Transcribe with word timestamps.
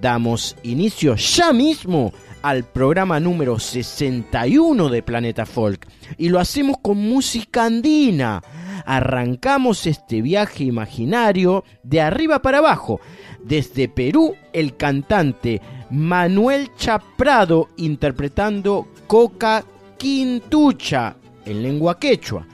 Damos 0.00 0.56
inicio 0.62 1.14
ya 1.14 1.52
mismo 1.52 2.12
al 2.42 2.64
programa 2.64 3.20
número 3.20 3.58
61 3.58 4.88
de 4.88 5.02
Planeta 5.02 5.46
Folk 5.46 5.86
y 6.18 6.28
lo 6.28 6.40
hacemos 6.40 6.76
con 6.82 6.98
música 6.98 7.64
andina. 7.64 8.42
Arrancamos 8.84 9.86
este 9.86 10.22
viaje 10.22 10.64
imaginario 10.64 11.64
de 11.82 12.00
arriba 12.00 12.42
para 12.42 12.58
abajo. 12.58 13.00
Desde 13.42 13.88
Perú, 13.88 14.34
el 14.52 14.76
cantante 14.76 15.60
Manuel 15.90 16.70
Chaprado 16.76 17.68
interpretando 17.76 18.88
Coca 19.06 19.64
Quintucha 19.98 21.16
en 21.44 21.62
lengua 21.62 21.98
quechua 21.98 22.46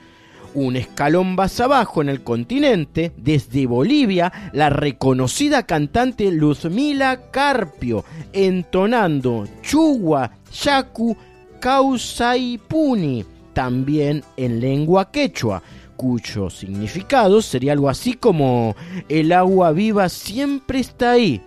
un 0.53 0.75
escalón 0.75 1.35
más 1.35 1.59
abajo 1.59 2.01
en 2.01 2.09
el 2.09 2.23
continente, 2.23 3.11
desde 3.17 3.65
Bolivia, 3.65 4.31
la 4.53 4.69
reconocida 4.69 5.63
cantante 5.63 6.31
Luzmila 6.31 7.31
Carpio, 7.31 8.03
entonando 8.33 9.47
Chugua, 9.61 10.31
Yaku, 10.51 11.15
Puni, 12.67 13.25
también 13.53 14.23
en 14.37 14.59
lengua 14.59 15.11
quechua, 15.11 15.61
cuyo 15.95 16.49
significado 16.49 17.41
sería 17.41 17.73
algo 17.73 17.89
así 17.89 18.13
como 18.13 18.75
el 19.07 19.31
agua 19.31 19.71
viva 19.71 20.09
siempre 20.09 20.79
está 20.79 21.11
ahí. 21.11 21.41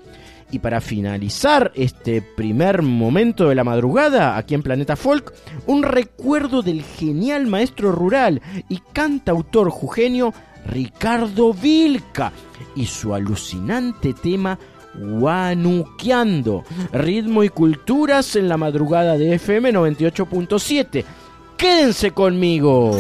Y 0.51 0.61
para 0.61 0.81
finalizar 0.81 1.73
este 1.75 2.23
primer 2.23 2.83
momento 2.83 3.49
de 3.49 3.55
la 3.55 3.65
madrugada 3.65 4.37
aquí 4.37 4.55
en 4.55 4.63
Planeta 4.63 4.97
Folk, 4.97 5.33
un 5.67 5.83
recuerdo 5.83 6.63
del 6.63 6.83
genial 6.83 7.47
maestro 7.47 7.91
rural 7.93 8.41
y 8.69 8.81
cantautor 8.93 9.71
jujeño 9.71 10.33
Ricardo 10.67 11.53
Vilca 11.53 12.33
y 12.77 12.87
su 12.87 13.15
alucinante 13.15 14.13
tema 14.15 14.59
Guanuqueando, 14.95 16.65
ritmo 16.93 17.43
y 17.43 17.49
culturas 17.49 18.37
en 18.37 18.49
la 18.49 18.57
madrugada 18.57 19.19
de 19.19 19.35
FM 19.35 19.73
98.7. 19.73 21.05
Quédense 21.57 22.13
conmigo. 22.13 22.97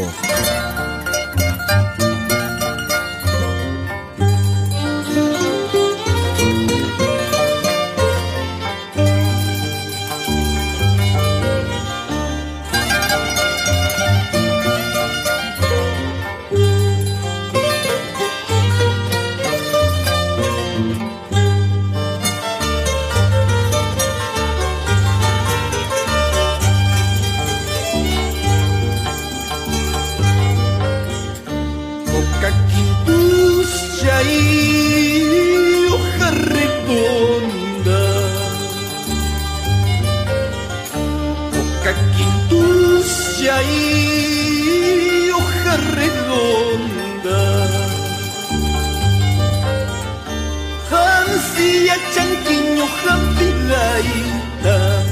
خيتا 53.94 55.02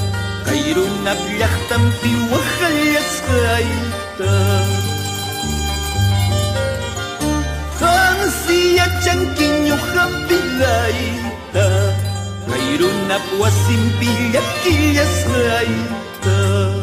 خير 0.46 0.76
النبي 0.76 1.40
يختم 1.40 1.90
في 2.02 2.14
وخل 2.32 2.98
خيتا 3.28 4.64
خانسية 7.80 9.00
جنكين 9.04 9.66
يخبي 9.66 10.40
ليتا 10.58 11.96
خير 12.50 12.80
النبي 12.90 13.32
وسيم 13.40 13.92
بيبكي 14.00 14.94
يسخيتا 14.98 16.82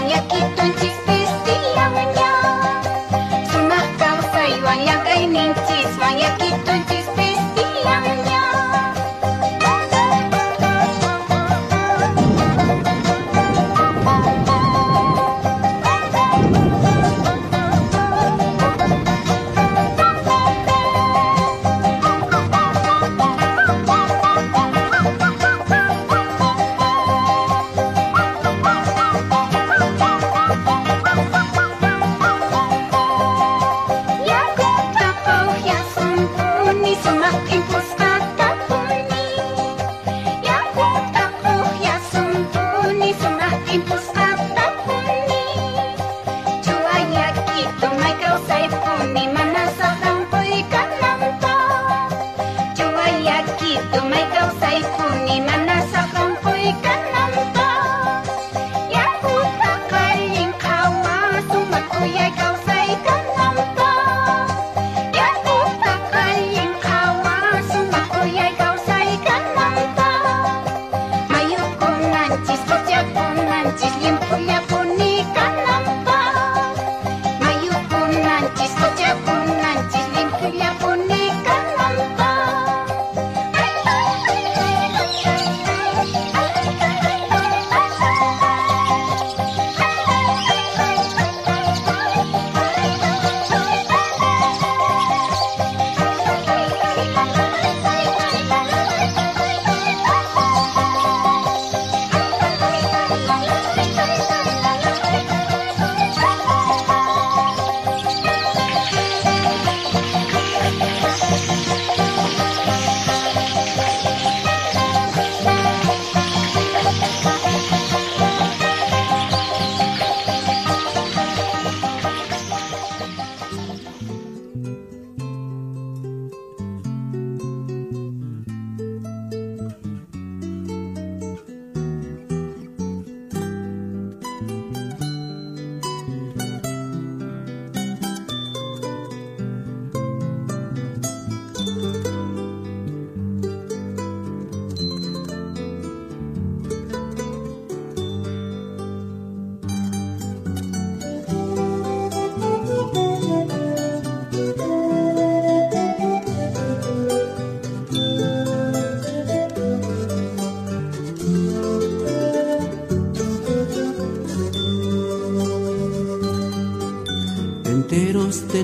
nincis 0.00 0.31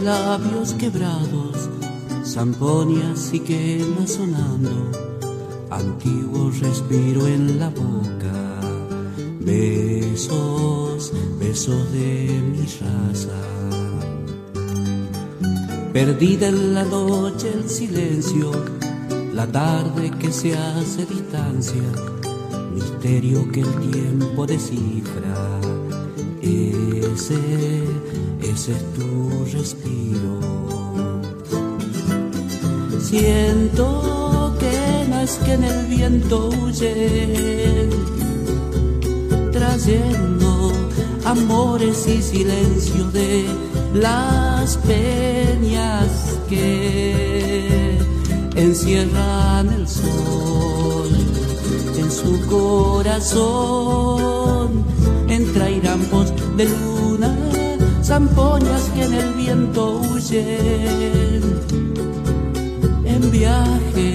labios 0.09 0.73
quebrados, 0.73 1.69
Zampoña 2.25 3.15
sí 3.15 3.41
quema 3.41 4.07
sonando, 4.07 4.77
antiguo 5.69 6.51
respiro 6.51 7.27
en 7.27 7.59
la 7.59 7.69
boca, 7.69 8.39
besos, 9.41 11.13
besos 11.39 11.93
de 11.93 12.41
mi 12.53 12.65
raza. 12.81 13.43
Perdida 15.93 16.49
en 16.49 16.73
la 16.73 16.85
noche 16.85 17.53
el 17.53 17.69
silencio, 17.69 18.51
la 19.35 19.47
tarde 19.47 20.11
que 20.19 20.33
se 20.33 20.57
hace 20.57 21.05
distancia, 21.05 21.89
misterio 22.75 23.47
que 23.53 23.61
el 23.61 23.75
tiempo 23.91 24.47
descifra. 24.47 25.37
Ese, 26.41 27.39
ese 28.51 28.73
es 28.73 28.93
tu 28.95 29.45
respiro. 29.53 30.41
Siento 33.01 34.55
que 34.59 34.79
es 35.23 35.37
que 35.39 35.53
en 35.55 35.65
el 35.65 35.87
viento 35.87 36.49
huye, 36.49 37.89
trayendo 39.53 40.73
amores 41.25 42.07
y 42.07 42.23
silencio 42.23 43.05
de 43.11 43.45
las 43.95 44.77
peñas 44.79 46.39
que 46.49 47.99
encierran 48.55 49.69
el 49.73 49.87
sol 49.89 51.09
en 51.99 52.11
su 52.11 52.41
corazón 52.47 54.09
entre 55.29 55.73
irampos 55.73 56.33
de 56.57 56.65
luna, 56.65 57.37
zampoñas 58.09 58.85
que 58.95 59.05
en 59.05 59.15
el 59.15 59.35
viento 59.35 60.01
huyen. 60.01 61.43
En 63.05 63.31
viaje, 63.31 64.11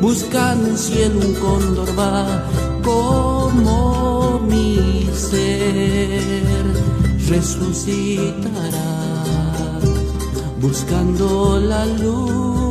buscando 0.00 0.70
un 0.70 0.76
cielo, 0.76 1.20
un 1.24 1.34
cóndor 1.34 1.88
va 1.96 2.26
como 2.82 4.40
mi 4.50 5.08
ser 5.14 6.64
resucitará 7.28 8.88
buscando 10.60 11.60
la 11.60 11.86
luz. 11.86 12.67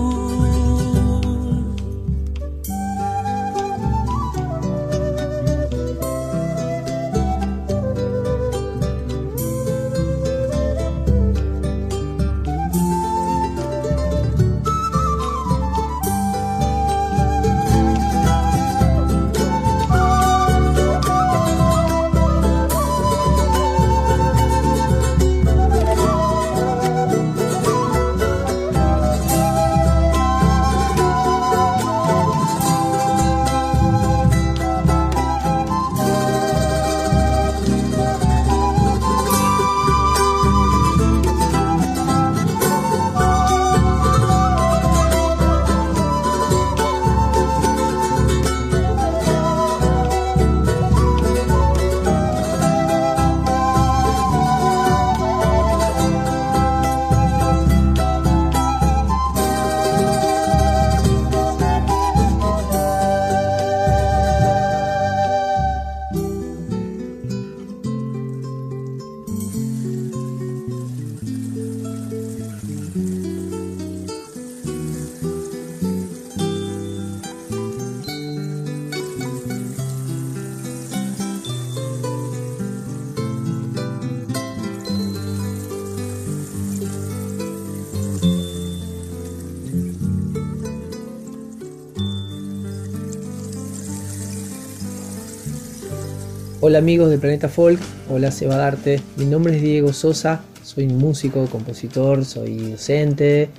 Amigos 96.77 97.09
de 97.09 97.17
Planeta 97.17 97.49
Folk, 97.49 97.79
hola 98.07 98.29
Seba 98.29 98.55
Darte, 98.55 99.01
mi 99.15 99.25
nombre 99.25 99.55
es 99.55 99.63
Diego 99.63 99.93
Sosa, 99.93 100.43
soy 100.61 100.87
músico, 100.87 101.47
compositor, 101.47 102.23
soy 102.23 102.71
docente 102.71 103.49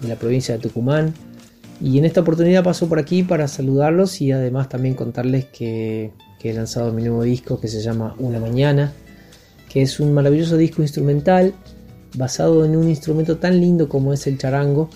de 0.00 0.08
la 0.08 0.16
provincia 0.16 0.54
de 0.56 0.60
Tucumán. 0.62 1.12
Y 1.82 1.98
en 1.98 2.06
esta 2.06 2.22
oportunidad 2.22 2.64
paso 2.64 2.88
por 2.88 2.98
aquí 2.98 3.24
para 3.24 3.46
saludarlos 3.46 4.22
y 4.22 4.32
además 4.32 4.70
también 4.70 4.94
contarles 4.94 5.44
que, 5.44 6.12
que 6.40 6.50
he 6.50 6.54
lanzado 6.54 6.94
mi 6.94 7.02
nuevo 7.02 7.22
disco 7.24 7.60
que 7.60 7.68
se 7.68 7.82
llama 7.82 8.14
Una 8.18 8.40
Mañana, 8.40 8.94
que 9.68 9.82
es 9.82 10.00
un 10.00 10.14
maravilloso 10.14 10.56
disco 10.56 10.80
instrumental 10.80 11.52
basado 12.16 12.64
en 12.64 12.74
un 12.74 12.88
instrumento 12.88 13.36
tan 13.36 13.60
lindo 13.60 13.90
como 13.90 14.14
es 14.14 14.26
el 14.26 14.38
charango, 14.38 14.88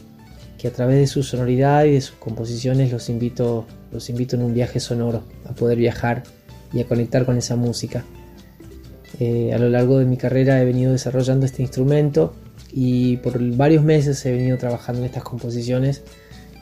que 0.56 0.68
a 0.68 0.72
través 0.72 0.96
de 0.96 1.06
su 1.06 1.22
sonoridad 1.22 1.84
y 1.84 1.92
de 1.92 2.00
sus 2.00 2.16
composiciones 2.16 2.90
los 2.90 3.10
invito, 3.10 3.66
los 3.92 4.08
invito 4.08 4.34
en 4.36 4.42
un 4.42 4.54
viaje 4.54 4.80
sonoro 4.80 5.24
a 5.44 5.52
poder 5.52 5.76
viajar 5.76 6.22
y 6.72 6.80
a 6.80 6.86
conectar 6.86 7.24
con 7.24 7.36
esa 7.36 7.56
música. 7.56 8.04
Eh, 9.18 9.52
a 9.54 9.58
lo 9.58 9.68
largo 9.68 9.98
de 9.98 10.04
mi 10.04 10.16
carrera 10.16 10.60
he 10.60 10.64
venido 10.64 10.92
desarrollando 10.92 11.46
este 11.46 11.62
instrumento 11.62 12.34
y 12.72 13.16
por 13.18 13.40
varios 13.56 13.82
meses 13.82 14.24
he 14.26 14.32
venido 14.32 14.58
trabajando 14.58 15.00
en 15.00 15.06
estas 15.06 15.22
composiciones 15.22 16.02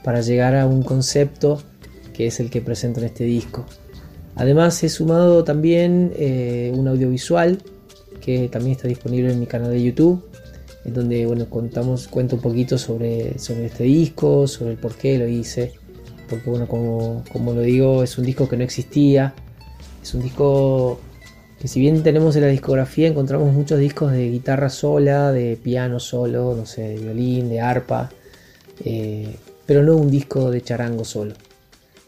para 0.04 0.20
llegar 0.20 0.54
a 0.54 0.66
un 0.66 0.82
concepto 0.82 1.62
que 2.12 2.28
es 2.28 2.38
el 2.38 2.50
que 2.50 2.60
presento 2.60 3.00
en 3.00 3.06
este 3.06 3.24
disco. 3.24 3.66
Además 4.36 4.82
he 4.84 4.88
sumado 4.88 5.44
también 5.44 6.12
eh, 6.16 6.72
un 6.74 6.86
audiovisual 6.88 7.58
que 8.20 8.48
también 8.48 8.76
está 8.76 8.88
disponible 8.88 9.32
en 9.32 9.40
mi 9.40 9.46
canal 9.46 9.70
de 9.70 9.82
YouTube, 9.82 10.24
en 10.84 10.94
donde 10.94 11.26
bueno, 11.26 11.48
contamos, 11.48 12.08
cuento 12.08 12.36
un 12.36 12.42
poquito 12.42 12.78
sobre, 12.78 13.38
sobre 13.38 13.66
este 13.66 13.84
disco, 13.84 14.46
sobre 14.46 14.72
el 14.72 14.78
por 14.78 14.94
qué 14.94 15.18
lo 15.18 15.28
hice, 15.28 15.72
porque 16.28 16.48
bueno, 16.48 16.66
como, 16.66 17.22
como 17.32 17.52
lo 17.52 17.60
digo, 17.60 18.02
es 18.02 18.16
un 18.16 18.24
disco 18.24 18.48
que 18.48 18.56
no 18.56 18.64
existía, 18.64 19.34
es 20.04 20.12
un 20.12 20.22
disco 20.22 21.00
que 21.58 21.66
si 21.66 21.80
bien 21.80 22.02
tenemos 22.02 22.36
en 22.36 22.42
la 22.42 22.48
discografía 22.48 23.08
encontramos 23.08 23.54
muchos 23.54 23.78
discos 23.78 24.12
de 24.12 24.28
guitarra 24.28 24.68
sola, 24.68 25.32
de 25.32 25.56
piano 25.56 25.98
solo, 25.98 26.54
no 26.54 26.66
sé, 26.66 26.82
de 26.82 26.96
violín, 26.96 27.48
de 27.48 27.62
arpa, 27.62 28.10
eh, 28.84 29.34
pero 29.64 29.82
no 29.82 29.96
un 29.96 30.10
disco 30.10 30.50
de 30.50 30.60
charango 30.60 31.06
solo. 31.06 31.32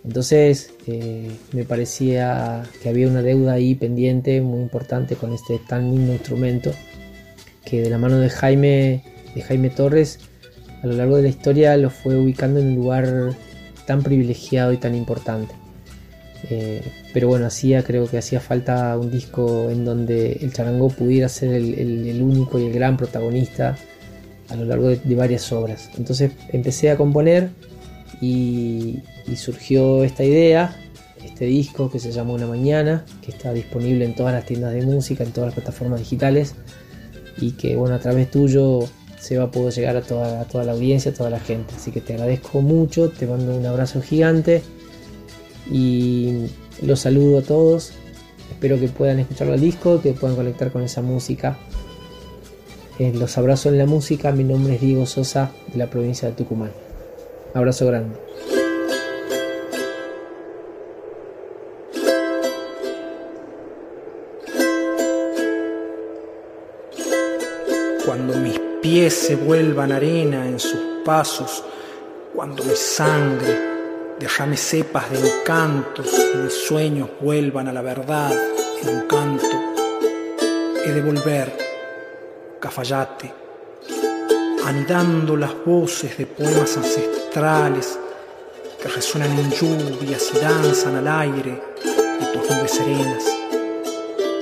Entonces 0.05 0.75
eh, 0.87 1.31
me 1.53 1.65
parecía 1.65 2.65
que 2.83 2.91
había 2.91 3.09
una 3.09 3.23
deuda 3.23 3.55
ahí 3.55 3.75
pendiente 3.75 4.43
muy 4.43 4.61
importante 4.61 5.17
con 5.17 5.33
este 5.33 5.59
tan 5.59 5.91
lindo 5.91 6.13
instrumento 6.13 6.73
que 7.65 7.81
de 7.81 7.89
la 7.89 7.97
mano 7.97 8.19
de 8.19 8.29
Jaime, 8.29 9.05
de 9.35 9.41
Jaime 9.41 9.71
Torres 9.71 10.19
a 10.83 10.87
lo 10.87 10.93
largo 10.93 11.17
de 11.17 11.23
la 11.23 11.29
historia 11.29 11.75
lo 11.79 11.89
fue 11.89 12.19
ubicando 12.19 12.61
en 12.61 12.69
un 12.69 12.75
lugar 12.75 13.35
tan 13.87 14.03
privilegiado 14.03 14.75
y 14.75 14.77
tan 14.77 14.95
importante. 14.95 15.55
Eh, 16.51 16.83
pero 17.13 17.29
bueno, 17.29 17.47
hacía, 17.47 17.83
creo 17.83 18.07
que 18.09 18.19
hacía 18.19 18.41
falta 18.41 18.97
un 18.99 19.11
disco 19.11 19.71
en 19.71 19.85
donde 19.85 20.33
el 20.41 20.53
charango 20.53 20.89
pudiera 20.89 21.29
ser 21.29 21.53
el, 21.55 22.23
único 22.23 22.59
y 22.59 22.67
el 22.67 22.73
gran 22.73 22.97
protagonista 22.97 23.77
a 24.49 24.57
lo 24.57 24.65
largo 24.65 24.89
de, 24.89 25.15
varias 25.15 25.51
obras. 25.53 25.91
Entonces 25.97 26.33
empecé 26.53 26.91
a 26.91 26.97
componer 26.97 27.51
y, 28.21 29.03
surgió 29.37 30.05
esta 30.05 30.25
idea, 30.25 30.77
este 31.25 31.47
disco 31.47 31.91
que 31.91 31.99
se 31.99 32.13
llama 32.13 32.35
Una 32.35 32.47
Mañana, 32.47 33.05
que 33.23 33.33
está 33.33 33.53
disponible 33.53 34.05
en 34.05 34.15
todas 34.15 34.33
las 34.33 34.47
tiendas 34.47 34.73
de 34.73 34.83
música, 34.83 35.25
en 35.25 35.33
todas 35.33 35.49
las 35.49 35.55
plataformas 35.55 35.99
digitales 35.99 36.55
y 37.39 37.53
que 37.53 37.77
bueno, 37.77 37.97
a 37.97 37.99
través 37.99 38.31
tuyo 38.31 38.81
se 39.19 39.37
va 39.37 39.45
a 39.45 39.51
poder 39.51 39.75
llegar 39.75 39.97
a 39.97 40.03
toda, 40.03 40.41
a 40.41 40.45
toda 40.45 40.65
la 40.65 40.73
audiencia, 40.73 41.11
a 41.11 41.15
toda 41.15 41.29
la 41.29 41.41
gente. 41.41 41.75
Así 41.75 41.91
que 41.91 42.01
te 42.01 42.13
agradezco 42.13 42.61
mucho, 42.61 43.11
te 43.11 43.27
mando 43.27 43.57
un 43.57 43.67
abrazo 43.67 44.01
gigante 44.01 44.63
y 45.71 46.47
los 46.83 47.01
saludo 47.01 47.39
a 47.39 47.43
todos. 47.43 47.93
Espero 48.51 48.79
que 48.79 48.89
puedan 48.89 49.19
escuchar 49.19 49.49
el 49.49 49.61
disco, 49.61 50.01
que 50.01 50.13
puedan 50.13 50.37
conectar 50.37 50.73
con 50.73 50.83
esa 50.83 51.03
música. 51.03 51.59
Eh, 52.99 53.13
los 53.15 53.37
abrazo 53.37 53.69
en 53.69 53.79
la 53.79 53.87
música. 53.87 54.33
Mi 54.33 54.45
nombre 54.45 54.77
es 54.77 54.81
Diego 54.81 55.07
Sosa 55.07 55.53
de 55.73 55.79
la 55.79 55.91
provincia 55.91 56.29
de 56.29 56.35
Tucumán. 56.35 56.71
Abrazo 57.55 57.87
grande. 57.87 58.17
cuando 68.07 68.37
mis 68.39 68.59
pies 68.81 69.13
se 69.13 69.37
vuelvan 69.37 69.93
arena 69.93 70.47
en 70.47 70.59
sus 70.59 70.81
pasos, 71.05 71.63
cuando 72.35 72.65
mi 72.65 72.75
sangre 72.75 73.76
derrame 74.19 74.57
cepas 74.57 75.11
de 75.11 75.19
encantos 75.19 76.07
y 76.35 76.37
mis 76.39 76.67
sueños 76.67 77.11
vuelvan 77.21 77.69
a 77.69 77.73
la 77.73 77.83
verdad 77.83 78.33
en 78.83 78.89
un 78.89 79.03
canto, 79.03 79.47
he 80.85 80.93
de 80.93 81.03
volver, 81.03 81.57
Cafayate, 82.59 83.33
anidando 84.65 85.37
las 85.37 85.53
voces 85.65 86.17
de 86.17 86.27
poemas 86.27 86.77
ancestrales 86.77 87.99
que 88.81 88.89
resuenan 88.89 89.39
en 89.39 89.51
lluvias 89.51 90.31
y 90.35 90.39
danzan 90.39 90.97
al 90.97 91.09
aire 91.09 91.63
de 91.85 92.27
tus 92.33 92.51
nubes 92.51 92.71
serenas, 92.71 93.25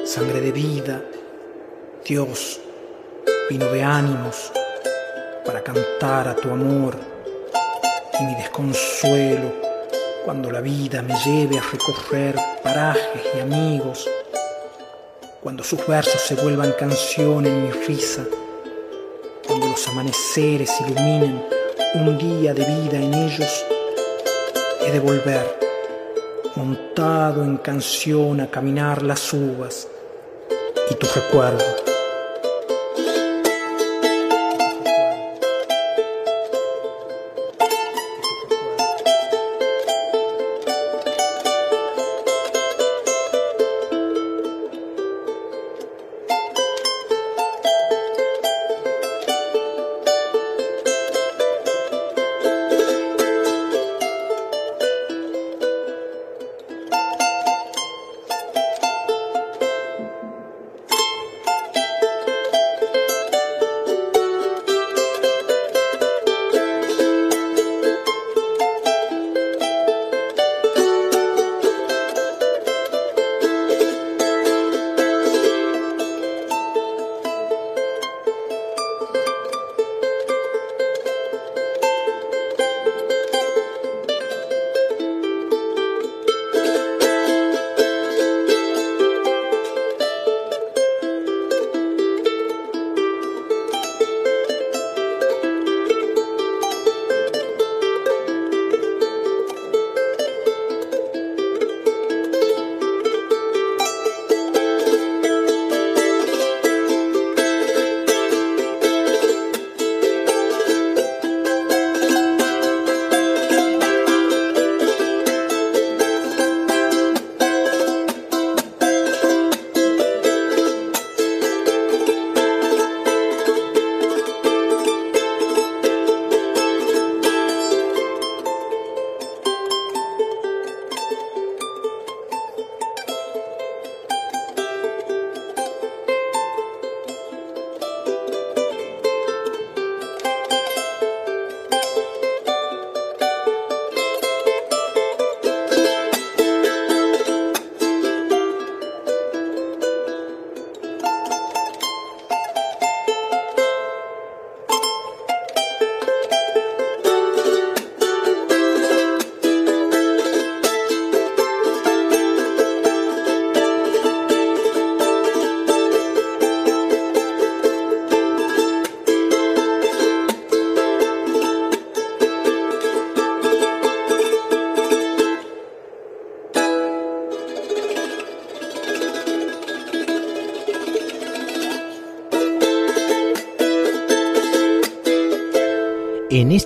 sangre 0.04 0.40
de 0.40 0.52
vida, 0.52 1.02
Dios 2.04 2.61
vino 3.50 3.66
de 3.66 3.83
ánimos 3.83 4.52
para 5.45 5.62
cantar 5.62 6.28
a 6.28 6.37
tu 6.37 6.50
amor 6.50 7.13
y 8.21 8.25
mi 8.25 8.35
desconsuelo 8.37 9.52
cuando 10.25 10.50
la 10.50 10.61
vida 10.61 11.02
me 11.02 11.14
lleve 11.25 11.59
a 11.59 11.62
recorrer 11.62 12.37
parajes 12.62 13.23
y 13.37 13.40
amigos, 13.40 14.09
cuando 15.42 15.62
sus 15.62 15.87
versos 15.87 16.21
se 16.21 16.35
vuelvan 16.35 16.73
canción 16.78 17.47
en 17.47 17.64
mi 17.64 17.71
risa, 17.71 18.25
cuando 19.47 19.68
los 19.68 19.88
amaneceres 19.88 20.73
iluminen 20.80 21.44
un 21.94 22.18
día 22.18 22.54
de 22.54 22.64
vida 22.64 22.99
en 22.99 23.14
ellos, 23.14 23.64
he 24.80 24.90
de 24.90 25.00
volver 25.00 25.59
montado 26.56 27.42
en 27.42 27.56
canción 27.59 28.40
a 28.40 28.50
caminar 28.50 29.02
las 29.02 29.33
uvas 29.33 29.88
y 30.90 30.94
tu 30.94 31.06
recuerdo. 31.06 31.84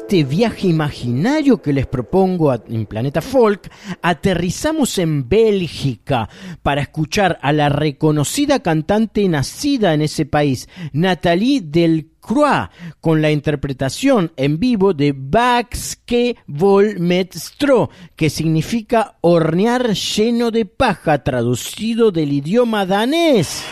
Este 0.09 0.25
viaje 0.25 0.69
imaginario 0.69 1.61
que 1.61 1.75
les 1.75 1.87
propongo 1.87 2.55
en 2.55 2.87
Planeta 2.87 3.21
Folk, 3.21 3.71
aterrizamos 4.01 4.97
en 4.97 5.29
Bélgica 5.29 6.31
para 6.63 6.81
escuchar 6.81 7.39
a 7.43 7.53
la 7.53 7.69
reconocida 7.69 8.61
cantante 8.61 9.29
nacida 9.29 9.93
en 9.93 10.01
ese 10.01 10.25
país, 10.25 10.67
Nathalie 10.95 11.61
Delcroix, 11.61 12.71
con 13.03 13.21
la 13.21 13.31
interpretación 13.31 14.33
en 14.39 14.59
vivo 14.59 14.95
de 14.95 15.13
Baxke 15.15 16.37
vol 16.47 16.99
met 17.01 17.35
stro, 17.35 17.91
que 18.17 18.31
significa 18.31 19.19
hornear 19.21 19.93
lleno 19.93 20.51
de 20.51 20.65
paja, 20.65 21.23
traducido 21.23 22.13
del 22.13 22.33
idioma 22.33 22.87
danés. 22.87 23.63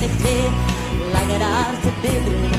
Like 0.00 1.36
el 1.36 1.42
arte 1.42 1.92
pedre 2.00 2.50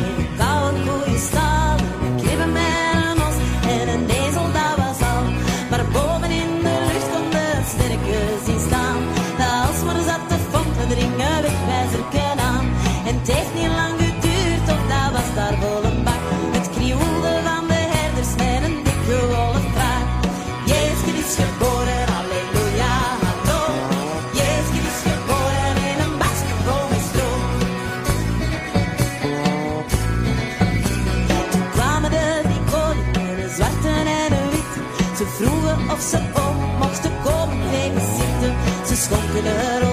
vroegen 35.41 35.89
of 35.91 36.01
ze 36.01 36.17
om 36.17 36.77
mochten 36.77 37.12
komen 37.23 37.58
blijven 37.69 38.01
zitten. 38.01 38.56
Ze 38.88 38.95
schonken 38.95 39.45
er 39.45 39.90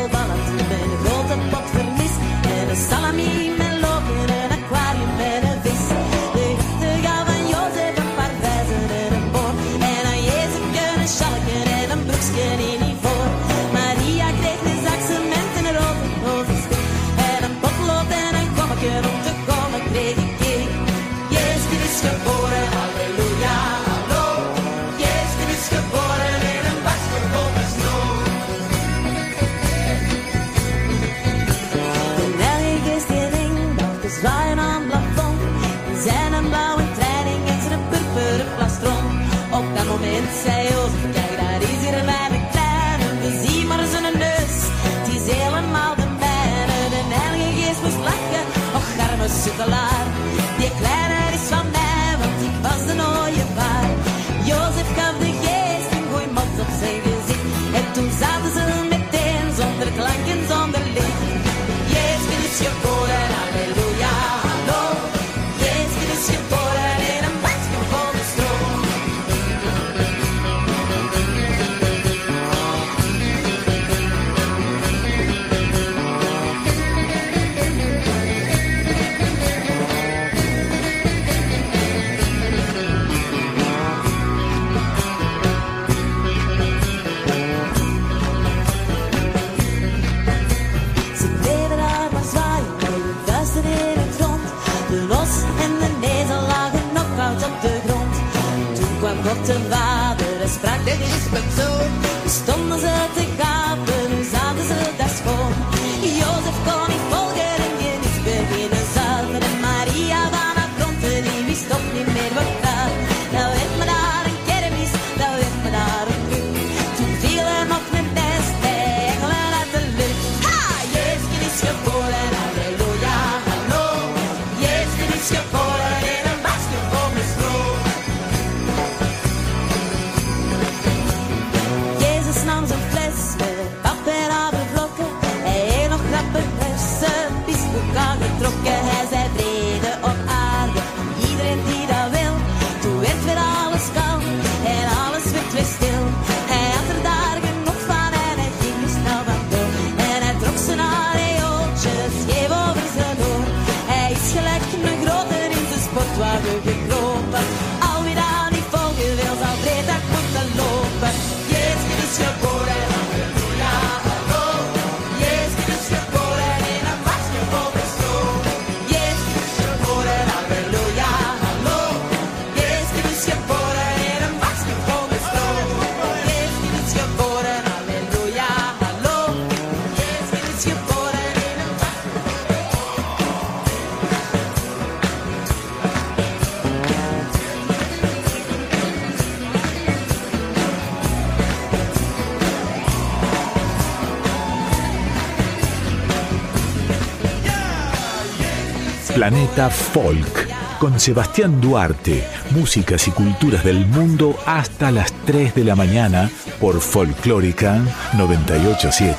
Planeta 199.18 199.68
Folk, 199.68 200.78
con 200.78 201.00
Sebastián 201.00 201.60
Duarte, 201.60 202.22
músicas 202.52 203.08
y 203.08 203.10
culturas 203.10 203.64
del 203.64 203.84
mundo 203.84 204.38
hasta 204.46 204.92
las 204.92 205.12
3 205.26 205.56
de 205.56 205.64
la 205.64 205.74
mañana 205.74 206.30
por 206.60 206.80
Folclórica 206.80 207.82
987. 208.16 209.16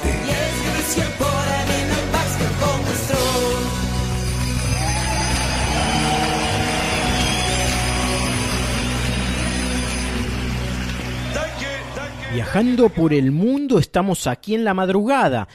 Viajando 12.33 12.87
por 12.87 13.11
el 13.11 13.33
mundo 13.33 13.79
estamos 13.79 14.25
aquí 14.27 14.55
en 14.55 14.63
la 14.63 14.73
madrugada 14.73 15.49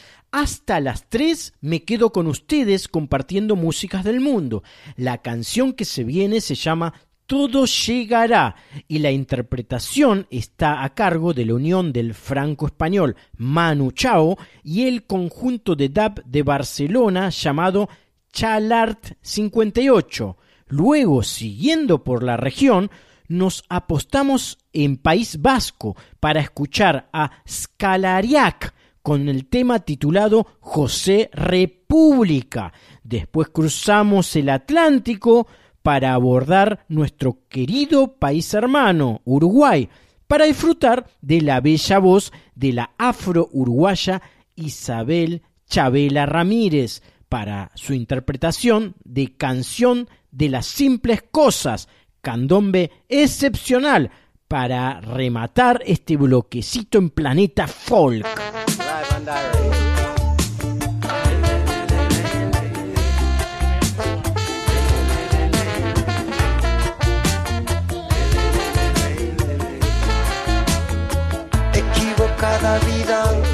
hasta 0.45 0.79
las 0.79 1.09
3 1.09 1.55
me 1.63 1.85
quedo 1.85 2.13
con 2.13 2.27
ustedes 2.27 2.87
compartiendo 2.87 3.57
músicas 3.57 4.05
del 4.05 4.21
mundo. 4.21 4.63
La 4.95 5.23
canción 5.23 5.73
que 5.73 5.87
se 5.87 6.05
viene 6.05 6.43
se 6.43 6.55
llama 6.55 6.93
todo 7.25 7.65
llegará 7.65 8.55
y 8.87 8.99
la 8.99 9.11
interpretación 9.11 10.27
está 10.29 10.85
a 10.85 10.95
cargo 10.95 11.33
de 11.33 11.47
la 11.47 11.55
unión 11.55 11.95
del 11.95 12.13
franco-español 12.13 13.17
Manu 13.39 13.91
Chao 13.93 14.37
y 14.63 14.87
el 14.87 15.07
conjunto 15.07 15.77
de 15.77 15.89
DAP 15.89 16.19
de 16.27 16.43
Barcelona 16.43 17.31
llamado 17.31 17.89
Chalart 18.31 19.17
58. 19.23 20.37
Luego, 20.67 21.23
siguiendo 21.23 22.05
por 22.05 22.23
la 22.23 22.37
región, 22.37 22.91
nos 23.29 23.65
apostamos 23.71 24.59
en 24.75 24.99
País 24.99 25.41
Vasco 25.41 25.97
para 26.21 26.41
escuchar 26.41 27.09
a 27.15 27.31
Scalariac, 27.49 28.75
con 29.05 29.29
el 29.29 29.45
tema 29.49 29.81
titulado 29.81 30.47
José 30.61 31.29
República. 31.35 32.73
Después 33.03 33.51
cruzamos 33.51 34.35
el 34.35 34.49
Atlántico 34.49 35.47
para 35.83 36.15
abordar 36.15 36.87
nuestro 36.89 37.41
querido 37.51 38.15
país 38.17 38.55
hermano, 38.55 39.21
Uruguay, 39.27 39.91
para 40.27 40.47
disfrutar 40.47 41.07
de 41.21 41.43
la 41.43 41.61
bella 41.61 41.99
voz 41.99 42.33
de 42.55 42.73
la 42.73 42.93
afro-uruguaya 42.97 44.23
Isabel 44.57 45.43
Chabela 45.69 46.25
Ramírez 46.25 47.03
para 47.29 47.73
su 47.75 47.93
interpretación 47.93 48.95
de 49.05 49.37
Canción 49.37 50.09
de 50.31 50.49
las 50.49 50.65
Simples 50.65 51.23
Cosas, 51.31 51.91
candombe 52.23 52.91
excepcional 53.11 54.11
para 54.49 55.03
rematar 55.03 55.83
este 55.85 56.17
bloquecito 56.17 56.97
en 56.97 57.11
Planeta 57.11 57.67
Folk. 57.67 58.27
Equivocada 71.73 72.79
vida. 72.81 73.54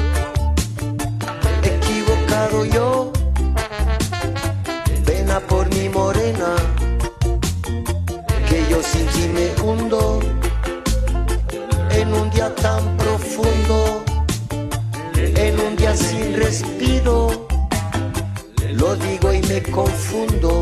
Digo 18.95 19.33
y 19.33 19.41
me 19.43 19.61
confundo. 19.63 20.60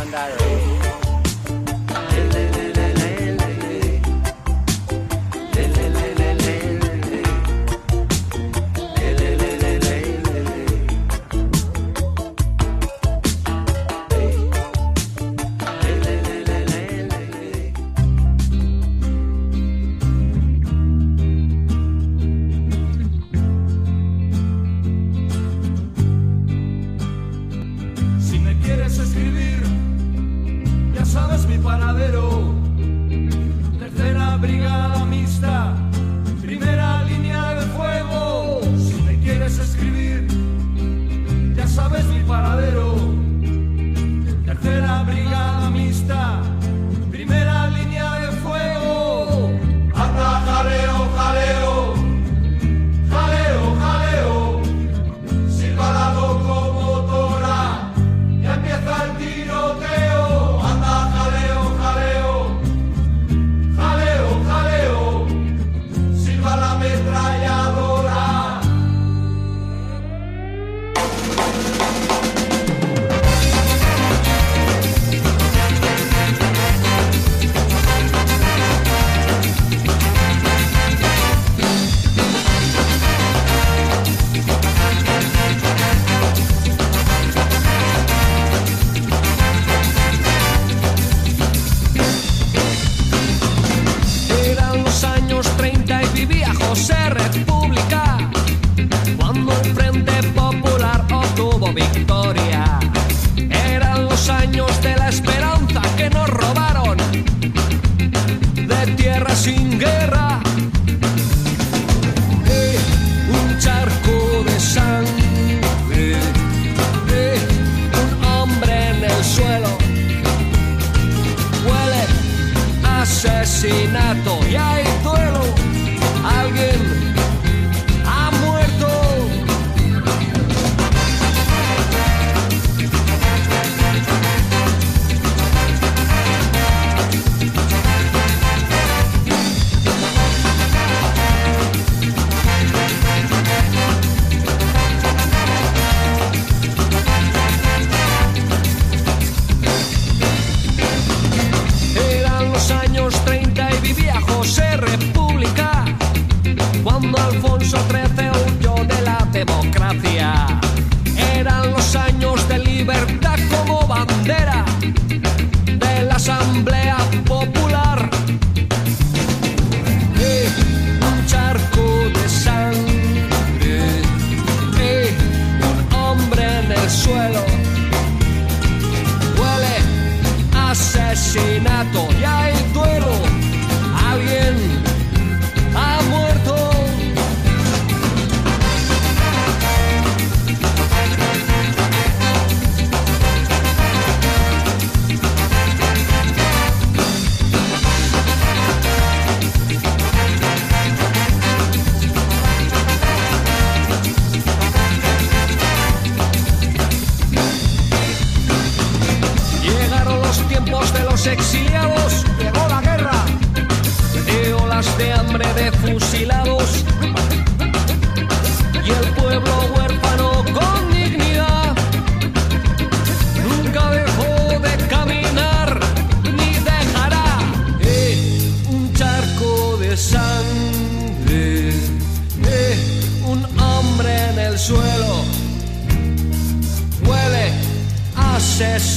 Mandari. 0.00 1.09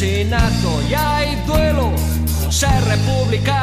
asesinato. 0.03 0.81
Y 0.89 0.93
hay 0.93 1.35
duelo, 1.47 1.91
ser 2.49 2.83
republicano. 2.85 3.62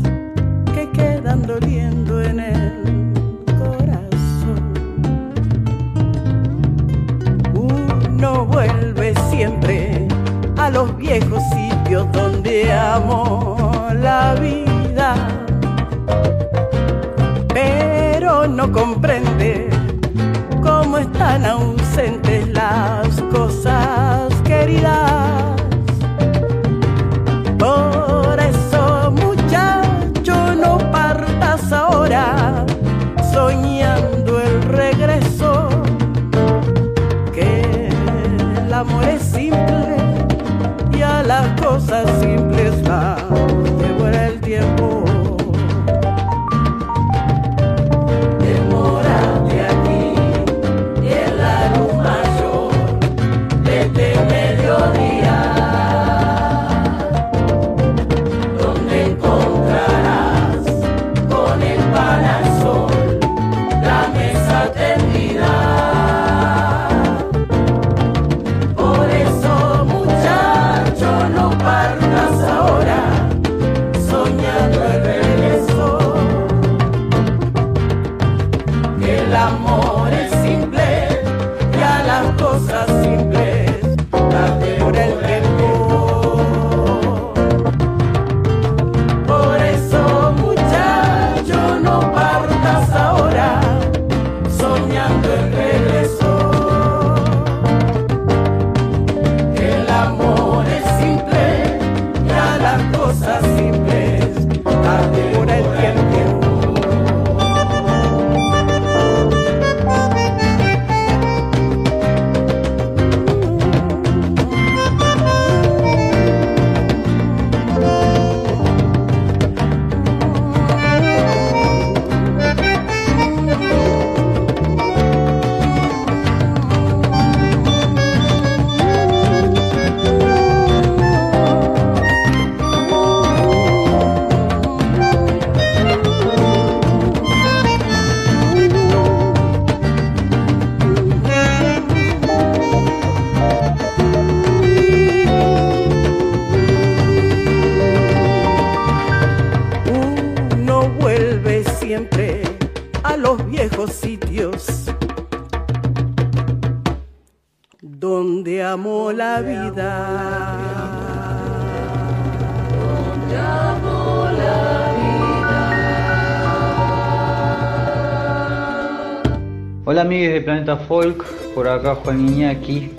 Planeta 170.41 170.77
Folk, 170.77 171.23
por 171.53 171.67
acá 171.67 171.95
Juan 171.95 172.27
Iñaki, 172.27 172.91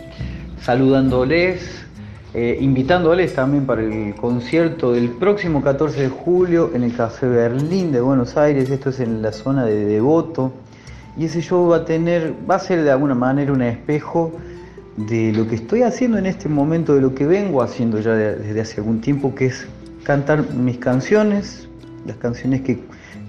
saludándoles, 0.61 1.85
eh, 2.35 2.59
invitándoles 2.61 3.35
también 3.35 3.67
para 3.67 3.83
el 3.83 4.15
concierto 4.15 4.93
del 4.93 5.11
próximo 5.11 5.63
14 5.63 6.03
de 6.03 6.09
julio 6.09 6.71
en 6.75 6.83
el 6.83 6.95
Café 6.97 7.27
Berlín 7.27 7.93
de 7.93 8.01
Buenos 8.01 8.37
Aires, 8.37 8.71
esto 8.71 8.91
es 8.91 9.01
en 9.01 9.21
la 9.23 9.33
zona 9.33 9.65
de 9.65 9.85
Devoto, 9.85 10.53
y 11.17 11.27
ese 11.27 11.43
show 11.43 11.69
va 11.69 11.77
a 11.79 11.85
tener, 11.85 12.33
va 12.51 12.55
a 12.55 12.59
ser 12.59 12.83
de 12.85 12.91
alguna 12.91 13.15
manera 13.15 13.53
un 13.53 13.63
espejo 13.63 14.33
de 14.97 15.33
lo 15.33 15.47
que 15.47 15.57
estoy 15.57 15.83
haciendo 15.83 16.19
en 16.19 16.27
este 16.27 16.49
momento, 16.49 16.95
de 16.95 17.01
lo 17.03 17.15
que 17.15 17.27
vengo 17.27 17.63
haciendo 17.63 18.01
ya 18.01 18.15
de- 18.15 18.37
desde 18.37 18.61
hace 18.61 18.81
algún 18.81 19.01
tiempo, 19.01 19.35
que 19.35 19.47
es 19.47 19.67
cantar 20.05 20.51
mis 20.55 20.79
canciones, 20.79 21.69
las 22.07 22.17
canciones 22.17 22.63
que, 22.63 22.79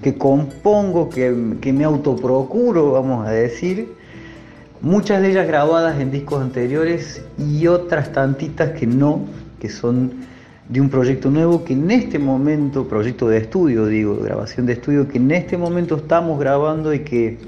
que 0.01 0.18
compongo, 0.18 1.09
que, 1.09 1.55
que 1.61 1.74
me 1.74 1.84
autoprocuro, 1.84 2.91
vamos 2.93 3.28
a 3.28 3.32
decir, 3.32 3.93
muchas 4.84 5.22
de 5.22 5.32
ellas 5.32 5.48
grabadas 5.48 6.00
en 6.00 6.12
discos 6.12 6.42
anteriores 6.42 7.24
y 7.40 7.66
otras 7.68 8.12
tantitas 8.12 8.72
que 8.72 8.86
no, 8.86 9.26
que 9.60 9.70
son 9.70 10.12
de 10.68 10.82
un 10.82 10.90
proyecto 10.90 11.32
nuevo 11.32 11.64
que 11.64 11.74
en 11.74 11.90
este 11.90 12.20
momento, 12.20 12.88
proyecto 12.88 13.28
de 13.30 13.38
estudio, 13.38 13.88
digo, 13.88 14.18
grabación 14.18 14.66
de 14.66 14.74
estudio, 14.74 15.08
que 15.08 15.18
en 15.18 15.32
este 15.32 15.58
momento 15.58 15.96
estamos 15.96 16.38
grabando 16.38 16.94
y 16.94 17.00
que 17.00 17.40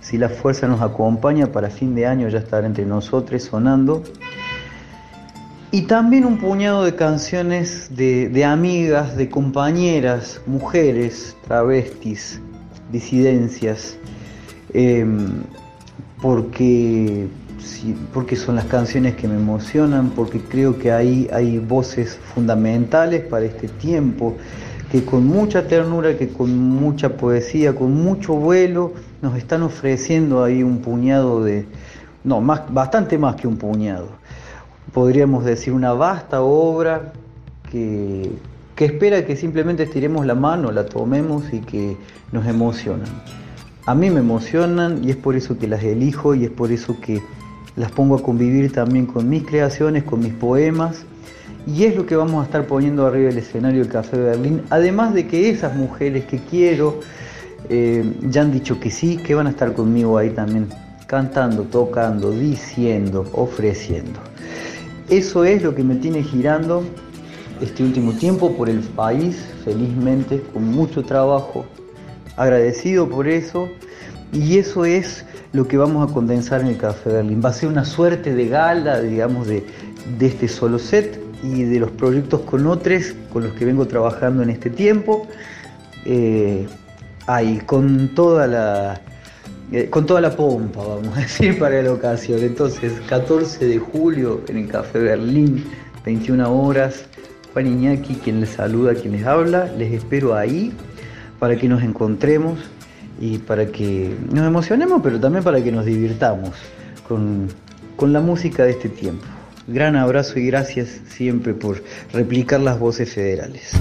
si 0.00 0.16
la 0.16 0.30
fuerza 0.30 0.66
nos 0.66 0.80
acompaña 0.80 1.52
para 1.52 1.68
fin 1.68 1.94
de 1.94 2.06
año 2.06 2.28
ya 2.28 2.38
estará 2.38 2.66
entre 2.66 2.86
nosotros 2.86 3.42
sonando. 3.42 4.02
Y 5.72 5.82
también 5.82 6.24
un 6.24 6.38
puñado 6.38 6.84
de 6.84 6.96
canciones 6.96 7.90
de, 7.94 8.28
de 8.30 8.44
amigas, 8.44 9.16
de 9.16 9.28
compañeras, 9.28 10.40
mujeres, 10.46 11.36
travestis, 11.46 12.40
disidencias, 12.90 13.96
em, 14.72 15.42
porque, 16.20 17.28
porque 18.12 18.36
son 18.36 18.56
las 18.56 18.66
canciones 18.66 19.14
que 19.16 19.26
me 19.26 19.36
emocionan, 19.36 20.10
porque 20.10 20.40
creo 20.40 20.78
que 20.78 20.92
ahí 20.92 21.28
hay 21.32 21.58
voces 21.58 22.18
fundamentales 22.34 23.22
para 23.22 23.46
este 23.46 23.68
tiempo, 23.68 24.36
que 24.90 25.04
con 25.04 25.26
mucha 25.26 25.66
ternura, 25.66 26.16
que 26.16 26.28
con 26.28 26.58
mucha 26.58 27.16
poesía, 27.16 27.74
con 27.74 27.94
mucho 27.94 28.34
vuelo, 28.34 28.92
nos 29.22 29.36
están 29.36 29.62
ofreciendo 29.62 30.42
ahí 30.44 30.62
un 30.62 30.78
puñado 30.78 31.44
de, 31.44 31.66
no, 32.24 32.40
más, 32.40 32.62
bastante 32.72 33.16
más 33.16 33.36
que 33.36 33.46
un 33.48 33.56
puñado, 33.56 34.08
podríamos 34.92 35.44
decir 35.44 35.72
una 35.72 35.92
vasta 35.92 36.42
obra 36.42 37.12
que, 37.70 38.30
que 38.74 38.84
espera 38.84 39.24
que 39.24 39.36
simplemente 39.36 39.84
estiremos 39.84 40.26
la 40.26 40.34
mano, 40.34 40.72
la 40.72 40.84
tomemos 40.84 41.52
y 41.52 41.60
que 41.60 41.96
nos 42.32 42.46
emocionan. 42.46 43.08
A 43.86 43.94
mí 43.94 44.10
me 44.10 44.20
emocionan 44.20 45.02
y 45.02 45.10
es 45.10 45.16
por 45.16 45.36
eso 45.36 45.58
que 45.58 45.66
las 45.66 45.82
elijo 45.82 46.34
y 46.34 46.44
es 46.44 46.50
por 46.50 46.70
eso 46.70 47.00
que 47.00 47.22
las 47.76 47.90
pongo 47.92 48.16
a 48.16 48.22
convivir 48.22 48.72
también 48.72 49.06
con 49.06 49.28
mis 49.28 49.44
creaciones, 49.44 50.04
con 50.04 50.20
mis 50.20 50.32
poemas. 50.32 51.04
Y 51.66 51.84
es 51.84 51.96
lo 51.96 52.06
que 52.06 52.16
vamos 52.16 52.34
a 52.34 52.42
esestar 52.42 52.66
poniendo 52.66 53.06
arriba 53.06 53.28
del 53.28 53.38
escenario 53.38 53.80
del 53.80 53.90
Café 53.90 54.18
Berlín. 54.18 54.62
Además 54.70 55.14
de 55.14 55.26
que 55.26 55.50
esas 55.50 55.76
mujeres 55.76 56.24
que 56.24 56.38
quiero 56.38 57.00
eh, 57.68 58.04
ya 58.22 58.42
han 58.42 58.52
dicho 58.52 58.80
que 58.80 58.90
sí, 58.90 59.16
que 59.16 59.34
van 59.34 59.46
a 59.46 59.50
estar 59.50 59.72
conmigo 59.74 60.18
ahí 60.18 60.30
también, 60.30 60.68
cantando, 61.06 61.64
tocando, 61.64 62.32
diciendo, 62.32 63.24
ofreciendo. 63.32 64.18
Eso 65.08 65.44
es 65.44 65.62
lo 65.62 65.74
que 65.74 65.82
me 65.82 65.96
tiene 65.96 66.22
girando 66.22 66.84
este 67.60 67.82
último 67.82 68.12
tiempo 68.12 68.56
por 68.56 68.68
el 68.68 68.78
país, 68.80 69.36
felizmente, 69.64 70.42
con 70.52 70.64
mucho 70.70 71.02
trabajo, 71.04 71.66
agradecido 72.40 73.08
por 73.08 73.28
eso 73.28 73.68
y 74.32 74.58
eso 74.58 74.84
es 74.84 75.24
lo 75.52 75.66
que 75.66 75.76
vamos 75.76 76.08
a 76.08 76.12
condensar 76.12 76.60
en 76.60 76.68
el 76.68 76.76
Café 76.76 77.10
Berlín. 77.10 77.42
Va 77.44 77.50
a 77.50 77.52
ser 77.52 77.68
una 77.68 77.84
suerte 77.84 78.34
de 78.34 78.48
gala, 78.48 79.00
digamos, 79.00 79.46
de, 79.46 79.64
de 80.18 80.26
este 80.26 80.48
solo 80.48 80.78
set 80.78 81.20
y 81.42 81.64
de 81.64 81.80
los 81.80 81.90
proyectos 81.90 82.42
con 82.42 82.66
otros 82.66 83.14
con 83.32 83.44
los 83.44 83.52
que 83.54 83.64
vengo 83.64 83.86
trabajando 83.86 84.42
en 84.42 84.50
este 84.50 84.70
tiempo. 84.70 85.26
Eh, 86.04 86.66
ahí, 87.26 87.60
con 87.66 88.08
toda 88.14 88.46
la 88.46 89.00
eh, 89.72 89.88
con 89.88 90.06
toda 90.06 90.20
la 90.20 90.34
pompa, 90.34 90.82
vamos 90.82 91.16
a 91.16 91.20
decir, 91.20 91.58
para 91.58 91.82
la 91.82 91.92
ocasión. 91.92 92.40
Entonces, 92.40 92.92
14 93.08 93.66
de 93.66 93.78
julio 93.78 94.40
en 94.48 94.58
el 94.58 94.68
Café 94.68 94.98
Berlín, 94.98 95.64
21 96.04 96.52
horas. 96.52 97.04
Juan 97.52 97.66
Iñaki, 97.66 98.14
quien 98.14 98.40
les 98.40 98.50
saluda, 98.50 98.94
quien 98.94 99.12
les 99.12 99.26
habla, 99.26 99.66
les 99.76 99.92
espero 99.92 100.36
ahí 100.36 100.72
para 101.40 101.56
que 101.56 101.68
nos 101.68 101.82
encontremos 101.82 102.60
y 103.20 103.38
para 103.38 103.66
que 103.66 104.14
nos 104.32 104.46
emocionemos, 104.46 105.00
pero 105.02 105.18
también 105.18 105.42
para 105.42 105.60
que 105.60 105.72
nos 105.72 105.84
divirtamos 105.84 106.50
con, 107.08 107.48
con 107.96 108.12
la 108.12 108.20
música 108.20 108.64
de 108.64 108.70
este 108.70 108.88
tiempo. 108.88 109.24
Gran 109.66 109.96
abrazo 109.96 110.38
y 110.38 110.46
gracias 110.46 111.00
siempre 111.08 111.54
por 111.54 111.82
replicar 112.12 112.60
las 112.60 112.78
voces 112.78 113.12
federales. 113.12 113.72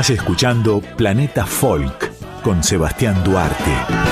Estás 0.00 0.16
escuchando 0.16 0.80
Planeta 0.96 1.44
Folk 1.44 2.10
con 2.42 2.64
Sebastián 2.64 3.22
Duarte. 3.22 4.09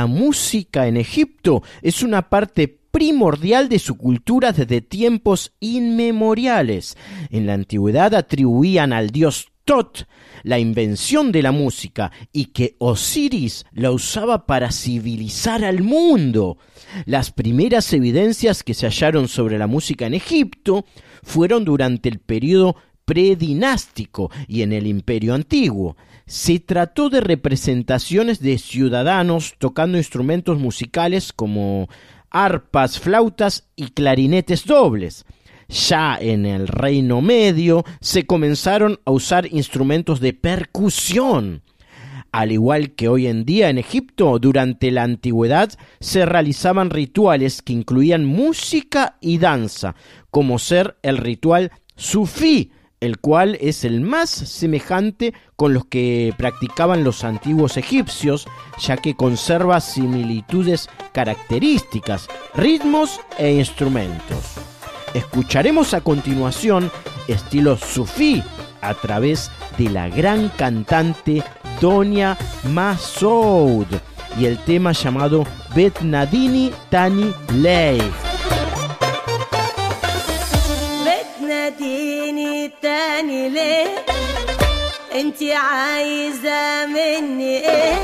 La 0.00 0.06
música 0.06 0.86
en 0.86 0.96
Egipto 0.96 1.62
es 1.82 2.02
una 2.02 2.30
parte 2.30 2.68
primordial 2.68 3.68
de 3.68 3.78
su 3.78 3.98
cultura 3.98 4.50
desde 4.50 4.80
tiempos 4.80 5.52
inmemoriales. 5.60 6.96
En 7.28 7.44
la 7.44 7.52
antigüedad 7.52 8.14
atribuían 8.14 8.94
al 8.94 9.10
dios 9.10 9.48
Tot 9.66 10.06
la 10.42 10.58
invención 10.58 11.32
de 11.32 11.42
la 11.42 11.52
música 11.52 12.12
y 12.32 12.46
que 12.46 12.76
Osiris 12.78 13.66
la 13.72 13.90
usaba 13.90 14.46
para 14.46 14.72
civilizar 14.72 15.66
al 15.66 15.82
mundo. 15.82 16.56
Las 17.04 17.30
primeras 17.30 17.92
evidencias 17.92 18.62
que 18.62 18.72
se 18.72 18.86
hallaron 18.86 19.28
sobre 19.28 19.58
la 19.58 19.66
música 19.66 20.06
en 20.06 20.14
Egipto 20.14 20.86
fueron 21.22 21.66
durante 21.66 22.08
el 22.08 22.20
periodo 22.20 22.74
predinástico 23.04 24.30
y 24.48 24.62
en 24.62 24.72
el 24.72 24.86
Imperio 24.86 25.34
Antiguo. 25.34 25.96
Se 26.30 26.60
trató 26.60 27.10
de 27.10 27.20
representaciones 27.20 28.38
de 28.38 28.56
ciudadanos 28.58 29.56
tocando 29.58 29.98
instrumentos 29.98 30.60
musicales 30.60 31.32
como 31.32 31.88
arpas, 32.30 33.00
flautas 33.00 33.66
y 33.74 33.88
clarinetes 33.88 34.64
dobles. 34.64 35.24
Ya 35.68 36.16
en 36.20 36.46
el 36.46 36.68
Reino 36.68 37.20
Medio 37.20 37.84
se 38.00 38.26
comenzaron 38.26 39.00
a 39.04 39.10
usar 39.10 39.52
instrumentos 39.52 40.20
de 40.20 40.32
percusión. 40.32 41.62
Al 42.30 42.52
igual 42.52 42.92
que 42.92 43.08
hoy 43.08 43.26
en 43.26 43.44
día 43.44 43.68
en 43.68 43.78
Egipto, 43.78 44.38
durante 44.38 44.92
la 44.92 45.02
antigüedad 45.02 45.72
se 45.98 46.26
realizaban 46.26 46.90
rituales 46.90 47.60
que 47.60 47.72
incluían 47.72 48.24
música 48.24 49.16
y 49.20 49.38
danza, 49.38 49.96
como 50.30 50.60
ser 50.60 50.96
el 51.02 51.16
ritual 51.16 51.72
sufí, 51.96 52.70
el 53.00 53.18
cual 53.18 53.56
es 53.60 53.84
el 53.84 54.00
más 54.00 54.30
semejante 54.30 55.34
con 55.56 55.74
los 55.74 55.86
que 55.86 56.34
practicaban 56.36 57.02
los 57.02 57.24
antiguos 57.24 57.76
egipcios, 57.76 58.46
ya 58.78 58.96
que 58.96 59.16
conserva 59.16 59.80
similitudes 59.80 60.88
características, 61.12 62.28
ritmos 62.54 63.20
e 63.38 63.52
instrumentos. 63.52 64.56
Escucharemos 65.14 65.94
a 65.94 66.02
continuación 66.02 66.90
estilo 67.26 67.76
sufí 67.76 68.42
a 68.80 68.94
través 68.94 69.50
de 69.78 69.90
la 69.90 70.08
gran 70.08 70.48
cantante 70.50 71.42
Donia 71.80 72.36
Masoud 72.64 73.86
y 74.38 74.46
el 74.46 74.58
tema 74.58 74.92
llamado 74.92 75.44
Betnadini 75.74 76.72
Tani 76.90 77.32
Lei. 77.54 78.00
بتناديني 82.70 82.82
تاني 82.82 83.48
ليه؟ 83.48 84.04
انتي 85.14 85.54
عايزة 85.54 86.86
مني 86.86 87.56
إيه؟ 87.68 87.96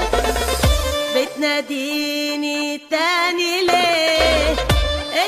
بتناديني 1.16 2.80
تاني 2.90 3.66
ليه؟ 3.66 4.56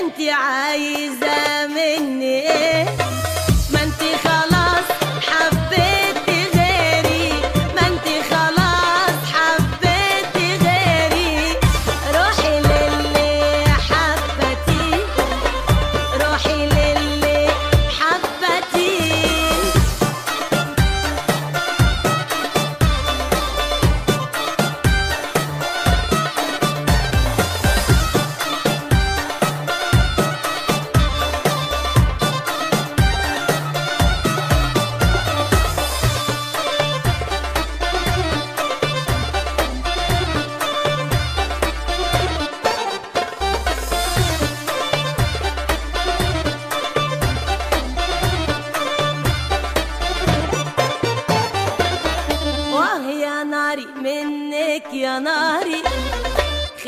انتي 0.01 0.30
عايزة 0.30 1.66
مني 1.66 2.41
إيه؟ 2.51 2.86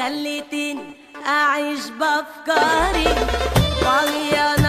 خليتني 0.01 0.79
أعيش 1.27 1.81
بأفكاري. 1.91 3.05
واه 3.83 4.60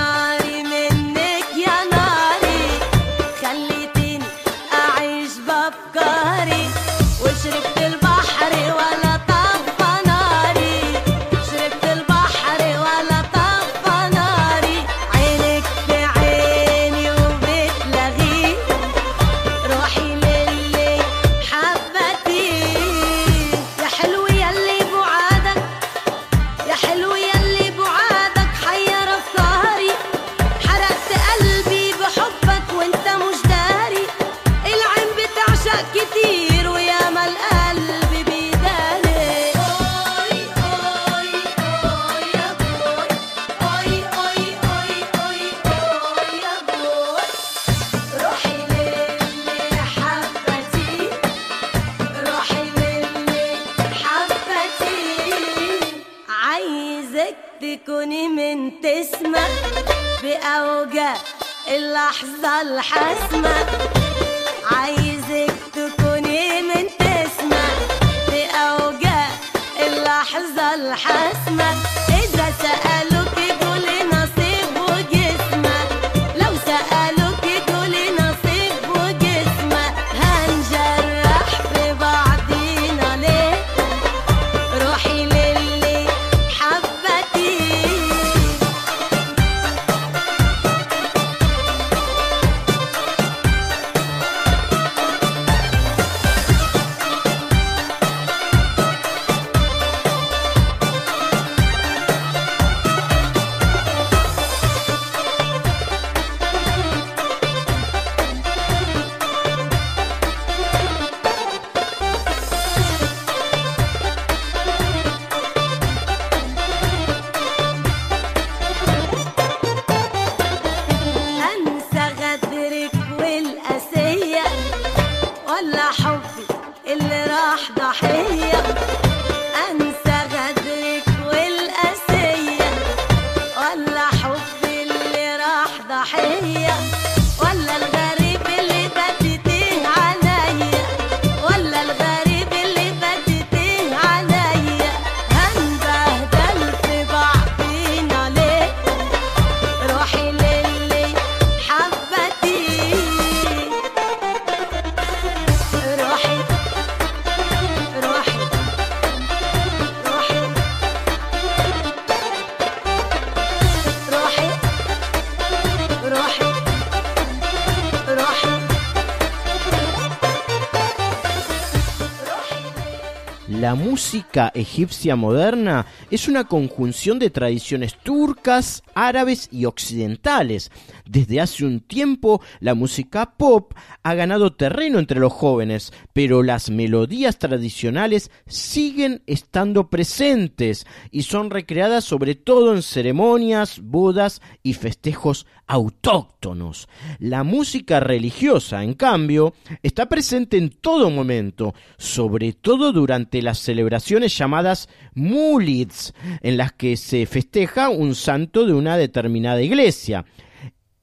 egipcia 174.54 175.16
moderna 175.16 175.86
es 176.10 176.28
una 176.28 176.46
conjunción 176.46 177.20
de 177.20 177.30
tradiciones 177.30 177.96
turcas, 177.96 178.84
árabes 178.96 179.50
y 179.52 179.66
occidentales. 179.66 180.72
Desde 181.12 181.42
hace 181.42 181.66
un 181.66 181.82
tiempo 181.82 182.42
la 182.62 182.74
música 182.74 183.34
pop 183.36 183.74
ha 184.02 184.14
ganado 184.14 184.54
terreno 184.54 184.98
entre 184.98 185.20
los 185.20 185.34
jóvenes, 185.34 185.92
pero 186.14 186.42
las 186.42 186.70
melodías 186.70 187.38
tradicionales 187.38 188.32
siguen 188.48 189.22
estando 189.28 189.90
presentes 189.90 190.88
y 191.12 191.24
son 191.24 191.50
recreadas 191.50 192.06
sobre 192.06 192.36
todo 192.36 192.74
en 192.74 192.82
ceremonias, 192.82 193.82
bodas 193.84 194.42
y 194.64 194.72
festejos 194.72 195.48
autóctonos. 195.68 196.88
La 197.20 197.44
música 197.44 198.00
religiosa, 198.00 198.82
en 198.82 198.94
cambio, 198.94 199.54
está 199.84 200.08
presente 200.08 200.56
en 200.56 200.70
todo 200.70 201.10
momento, 201.10 201.76
sobre 201.98 202.54
todo 202.54 202.94
durante 202.94 203.42
las 203.42 203.60
celebraciones 203.60 204.38
llamadas 204.38 204.88
mulids, 205.14 206.14
en 206.40 206.56
las 206.56 206.72
que 206.72 206.96
se 206.96 207.26
festeja 207.26 207.90
un 207.90 208.16
santo 208.16 208.66
de 208.66 208.72
una 208.72 208.96
determinada 208.96 209.62
iglesia. 209.62 210.24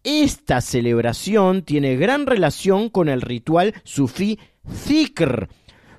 Esta 0.04 0.60
celebración 0.60 1.62
tiene 1.62 1.96
gran 1.96 2.26
relación 2.26 2.88
con 2.88 3.08
el 3.08 3.20
ritual 3.20 3.74
sufí 3.84 4.38
Zikr. 4.70 5.48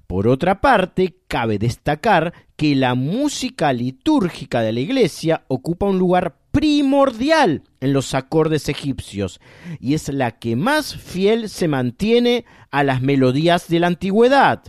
Por 0.08 0.28
otra 0.28 0.62
parte, 0.62 1.18
cabe 1.28 1.60
destacar 1.60 2.34
que 2.56 2.76
la 2.76 2.95
música 2.95 3.72
litúrgica 3.74 4.62
de 4.62 4.74
la 4.74 4.80
iglesia 4.80 5.43
ocupa 5.47 5.86
un 5.86 6.00
lugar 6.00 6.39
primordial 6.52 7.64
en 7.80 7.93
los 7.93 8.14
acordes 8.16 8.70
egipcios 8.70 9.39
y 9.80 9.93
es 9.93 10.10
la 10.10 10.39
que 10.39 10.56
más 10.56 10.95
fiel 10.95 11.47
se 11.47 11.68
mantiene 11.68 12.45
a 12.72 12.84
las 12.84 13.02
melodías 13.02 13.68
de 13.68 13.80
la 13.80 13.88
antigüedad. 13.88 14.64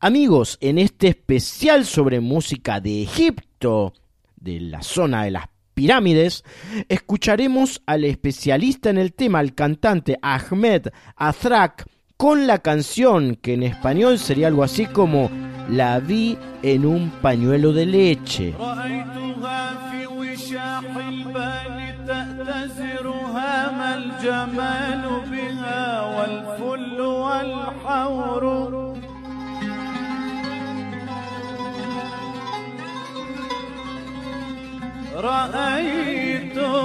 Amigos, 0.00 0.56
en 0.60 0.78
este 0.78 1.08
especial 1.08 1.84
sobre 1.84 2.20
música 2.20 2.80
de 2.80 3.02
Egipto, 3.02 3.92
de 4.36 4.60
la 4.60 4.82
zona 4.82 5.24
de 5.24 5.32
las 5.32 5.48
pirámides, 5.78 6.42
escucharemos 6.88 7.82
al 7.86 8.02
especialista 8.02 8.90
en 8.90 8.98
el 8.98 9.12
tema, 9.12 9.40
el 9.40 9.54
cantante 9.54 10.18
Ahmed 10.22 10.88
Azrak, 11.14 11.86
con 12.16 12.48
la 12.48 12.58
canción 12.58 13.36
que 13.36 13.54
en 13.54 13.62
español 13.62 14.18
sería 14.18 14.48
algo 14.48 14.64
así 14.64 14.86
como 14.86 15.30
La 15.70 16.00
vi 16.00 16.36
en 16.62 16.84
un 16.84 17.10
pañuelo 17.22 17.72
de 17.72 17.86
leche. 17.86 18.56
رأيتها 35.18 36.78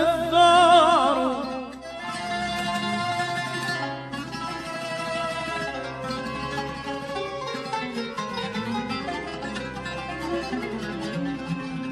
الثار 0.00 1.18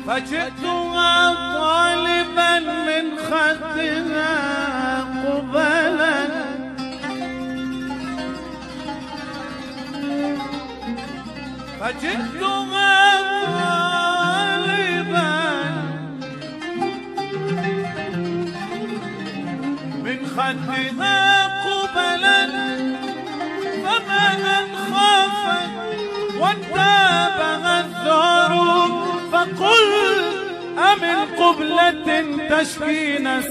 فجئتها 0.07 1.35
طالبا 1.55 2.59
من 2.61 3.18
خدها 3.18 4.35
قبلا. 5.25 6.53
خدها 20.37 21.49
قبلا 21.64 22.47
فما 23.85 24.24
خافت 24.91 25.70
وانتابها 26.41 27.80
الثار 27.80 28.53
فقل 29.32 29.85
أمن 30.78 31.18
قبلة 31.39 32.09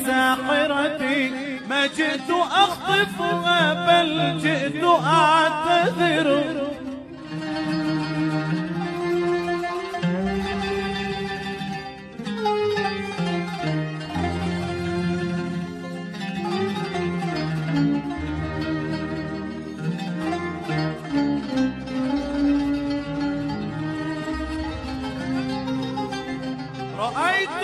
ساحرتي 0.06 1.32
ما 1.70 1.86
جئت 1.88 2.30
أخطفها 2.52 3.74
بل 3.74 4.38
جئت 4.42 4.84
أعتذر. 4.84 6.73
I 27.16 27.63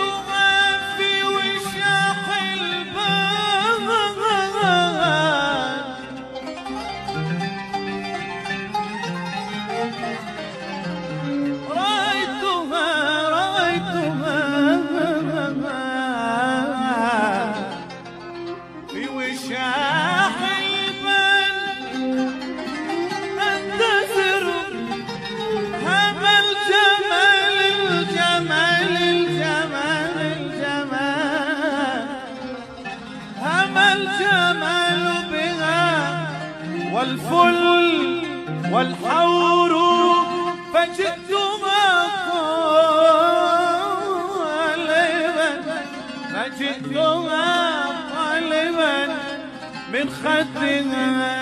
من 49.93 50.09
خدها 50.23 51.39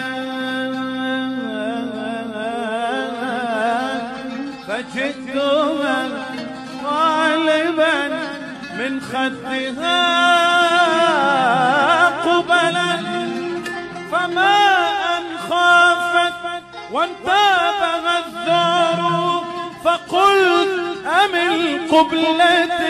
فجئتها 4.68 6.10
طالبا 6.84 8.00
من 8.80 9.02
خدها 9.02 9.98
قبلا. 12.28 12.98
فما 14.12 14.60
أن 15.18 15.24
خافت 15.50 16.34
وانتابها 16.92 18.18
فقلت 19.84 20.74
أمل 21.24 21.80
قبلة 21.92 22.82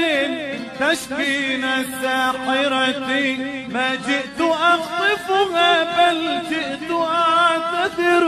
تشكين 0.80 1.64
الساحرة؟ 1.64 3.10
ما 3.74 3.96
جئت 3.96 4.27
أخطفها 5.30 6.12
بل 6.12 6.50
جئت 6.50 6.92
أعتذر 6.92 8.28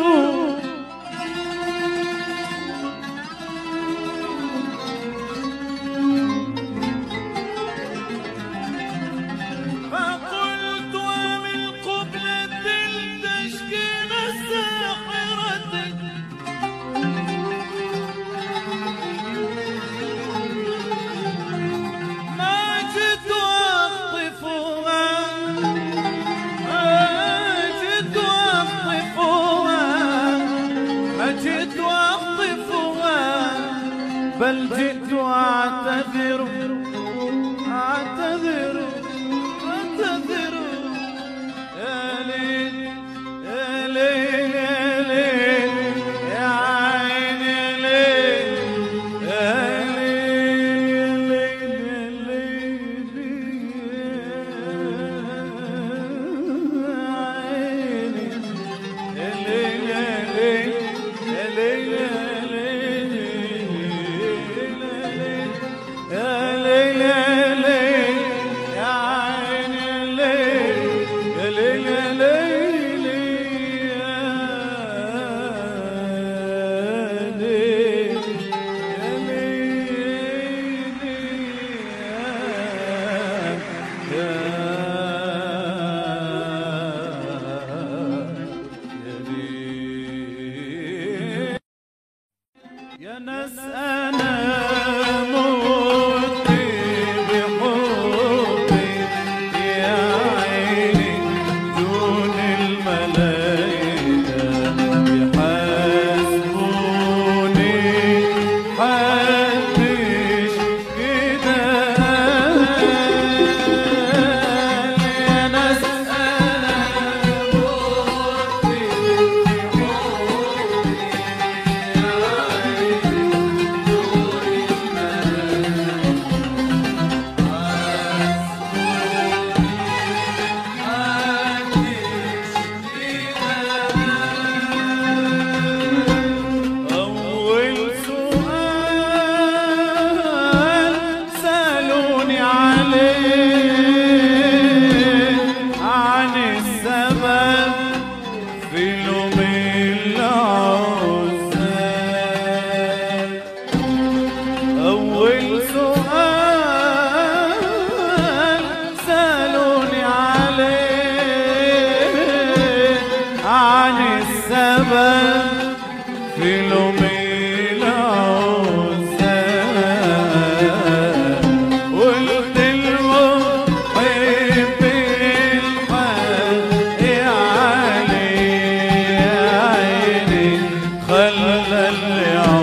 ولا 181.20 181.89
اللي 181.89 182.59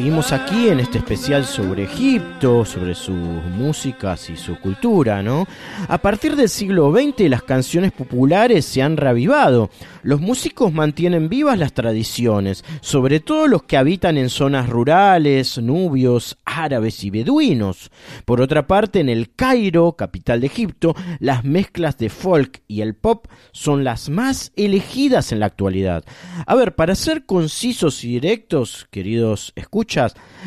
Seguimos 0.00 0.32
aquí 0.32 0.70
en 0.70 0.80
este 0.80 0.96
especial 0.96 1.44
sobre 1.44 1.84
Egipto, 1.84 2.64
sobre 2.64 2.94
sus 2.94 3.14
músicas 3.14 4.30
y 4.30 4.36
su 4.38 4.58
cultura, 4.58 5.22
¿no? 5.22 5.46
A 5.88 5.98
partir 5.98 6.36
del 6.36 6.48
siglo 6.48 6.90
XX 6.90 7.28
las 7.28 7.42
canciones 7.42 7.92
populares 7.92 8.64
se 8.64 8.80
han 8.80 8.96
reavivado. 8.96 9.68
Los 10.02 10.22
músicos 10.22 10.72
mantienen 10.72 11.28
vivas 11.28 11.58
las 11.58 11.74
tradiciones, 11.74 12.64
sobre 12.80 13.20
todo 13.20 13.46
los 13.46 13.64
que 13.64 13.76
habitan 13.76 14.16
en 14.16 14.30
zonas 14.30 14.70
rurales, 14.70 15.58
nubios, 15.58 16.38
árabes 16.46 17.04
y 17.04 17.10
beduinos. 17.10 17.90
Por 18.24 18.40
otra 18.40 18.66
parte, 18.66 19.00
en 19.00 19.10
el 19.10 19.34
Cairo, 19.34 19.92
capital 19.92 20.40
de 20.40 20.46
Egipto, 20.46 20.94
las 21.18 21.44
mezclas 21.44 21.98
de 21.98 22.08
folk 22.08 22.62
y 22.66 22.80
el 22.80 22.94
pop 22.94 23.26
son 23.52 23.84
las 23.84 24.08
más 24.08 24.52
elegidas 24.56 25.30
en 25.30 25.40
la 25.40 25.46
actualidad. 25.46 26.04
A 26.46 26.54
ver, 26.54 26.74
para 26.74 26.94
ser 26.94 27.26
concisos 27.26 28.02
y 28.02 28.08
directos, 28.08 28.88
queridos 28.90 29.52
escuchas, 29.56 29.89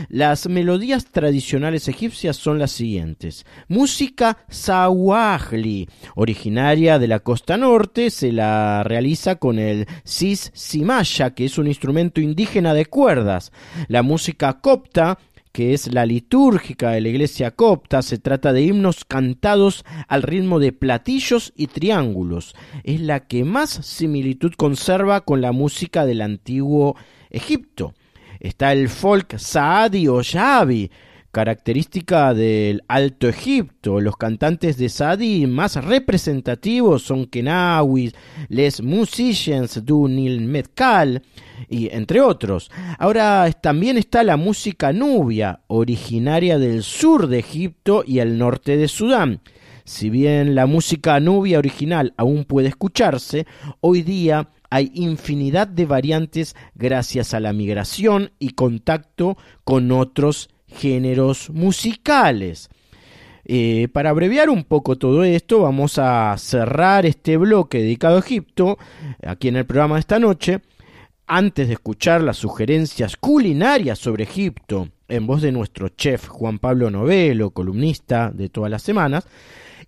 las 0.09 0.47
melodías 0.47 1.05
tradicionales 1.05 1.87
egipcias 1.87 2.37
son 2.37 2.59
las 2.59 2.71
siguientes. 2.71 3.45
Música 3.67 4.37
sawahli, 4.49 5.89
originaria 6.15 6.97
de 6.97 7.07
la 7.07 7.19
costa 7.19 7.57
norte, 7.57 8.09
se 8.09 8.31
la 8.31 8.83
realiza 8.83 9.35
con 9.35 9.59
el 9.59 9.85
sis 10.03 10.51
simaya, 10.53 11.33
que 11.33 11.45
es 11.45 11.57
un 11.57 11.67
instrumento 11.67 12.21
indígena 12.21 12.73
de 12.73 12.85
cuerdas. 12.85 13.51
La 13.87 14.01
música 14.01 14.61
copta, 14.61 15.19
que 15.51 15.73
es 15.73 15.93
la 15.93 16.05
litúrgica 16.05 16.91
de 16.91 17.01
la 17.01 17.09
iglesia 17.09 17.51
copta, 17.51 18.01
se 18.01 18.17
trata 18.19 18.53
de 18.53 18.61
himnos 18.63 19.03
cantados 19.05 19.83
al 20.07 20.23
ritmo 20.23 20.59
de 20.59 20.71
platillos 20.71 21.51
y 21.55 21.67
triángulos. 21.67 22.55
Es 22.83 23.01
la 23.01 23.27
que 23.27 23.43
más 23.43 23.69
similitud 23.69 24.53
conserva 24.53 25.21
con 25.21 25.41
la 25.41 25.51
música 25.51 26.05
del 26.05 26.21
antiguo 26.21 26.95
Egipto. 27.29 27.93
Está 28.43 28.73
el 28.73 28.89
folk 28.89 29.37
saadi 29.37 30.09
o 30.09 30.19
yabi, 30.21 30.91
característica 31.31 32.33
del 32.33 32.83
Alto 32.89 33.29
Egipto. 33.29 34.01
Los 34.01 34.17
cantantes 34.17 34.75
de 34.75 34.89
Saadi 34.89 35.47
más 35.47 35.77
representativos 35.77 37.03
son 37.03 37.25
Kenawi, 37.25 38.11
Les 38.49 38.81
Musicians 38.83 39.85
du 39.85 40.09
Nil 40.09 40.61
y 41.69 41.89
entre 41.95 42.19
otros. 42.19 42.69
Ahora 42.99 43.49
también 43.53 43.97
está 43.97 44.23
la 44.23 44.35
música 44.35 44.91
nubia, 44.91 45.61
originaria 45.67 46.59
del 46.59 46.83
sur 46.83 47.27
de 47.27 47.39
Egipto 47.39 48.03
y 48.05 48.19
el 48.19 48.37
norte 48.37 48.75
de 48.75 48.89
Sudán. 48.89 49.39
Si 49.85 50.09
bien 50.09 50.55
la 50.55 50.65
música 50.65 51.19
nubia 51.19 51.59
original 51.59 52.13
aún 52.15 52.45
puede 52.45 52.69
escucharse, 52.69 53.45
hoy 53.81 54.01
día 54.01 54.49
hay 54.69 54.91
infinidad 54.95 55.67
de 55.67 55.85
variantes 55.85 56.55
gracias 56.73 57.33
a 57.33 57.39
la 57.39 57.53
migración 57.53 58.31
y 58.39 58.51
contacto 58.51 59.37
con 59.63 59.91
otros 59.91 60.49
géneros 60.67 61.49
musicales. 61.49 62.69
Eh, 63.45 63.89
para 63.91 64.09
abreviar 64.09 64.49
un 64.49 64.63
poco 64.63 64.97
todo 64.97 65.23
esto, 65.25 65.59
vamos 65.59 65.99
a 65.99 66.33
cerrar 66.37 67.05
este 67.05 67.35
bloque 67.35 67.79
dedicado 67.79 68.15
a 68.15 68.21
Egipto, 68.21 68.77
aquí 69.21 69.49
en 69.49 69.57
el 69.57 69.65
programa 69.65 69.95
de 69.95 69.99
esta 69.99 70.17
noche, 70.17 70.61
antes 71.27 71.67
de 71.67 71.73
escuchar 71.73 72.21
las 72.21 72.37
sugerencias 72.37 73.17
culinarias 73.17 73.99
sobre 73.99 74.23
Egipto 74.23 74.89
en 75.09 75.27
voz 75.27 75.41
de 75.41 75.51
nuestro 75.51 75.89
chef 75.89 76.27
Juan 76.27 76.57
Pablo 76.57 76.89
Novelo, 76.89 77.51
columnista 77.51 78.31
de 78.33 78.49
todas 78.49 78.71
las 78.71 78.81
semanas, 78.81 79.27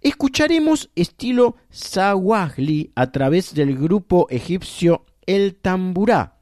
escucharemos 0.06 0.92
estilo 0.96 1.58
Sawahli 1.72 2.92
a 2.94 3.12
través 3.12 3.56
del 3.56 3.76
grupo 3.76 4.28
egipcio 4.30 5.04
El 5.26 5.56
Tamburá. 5.56 6.36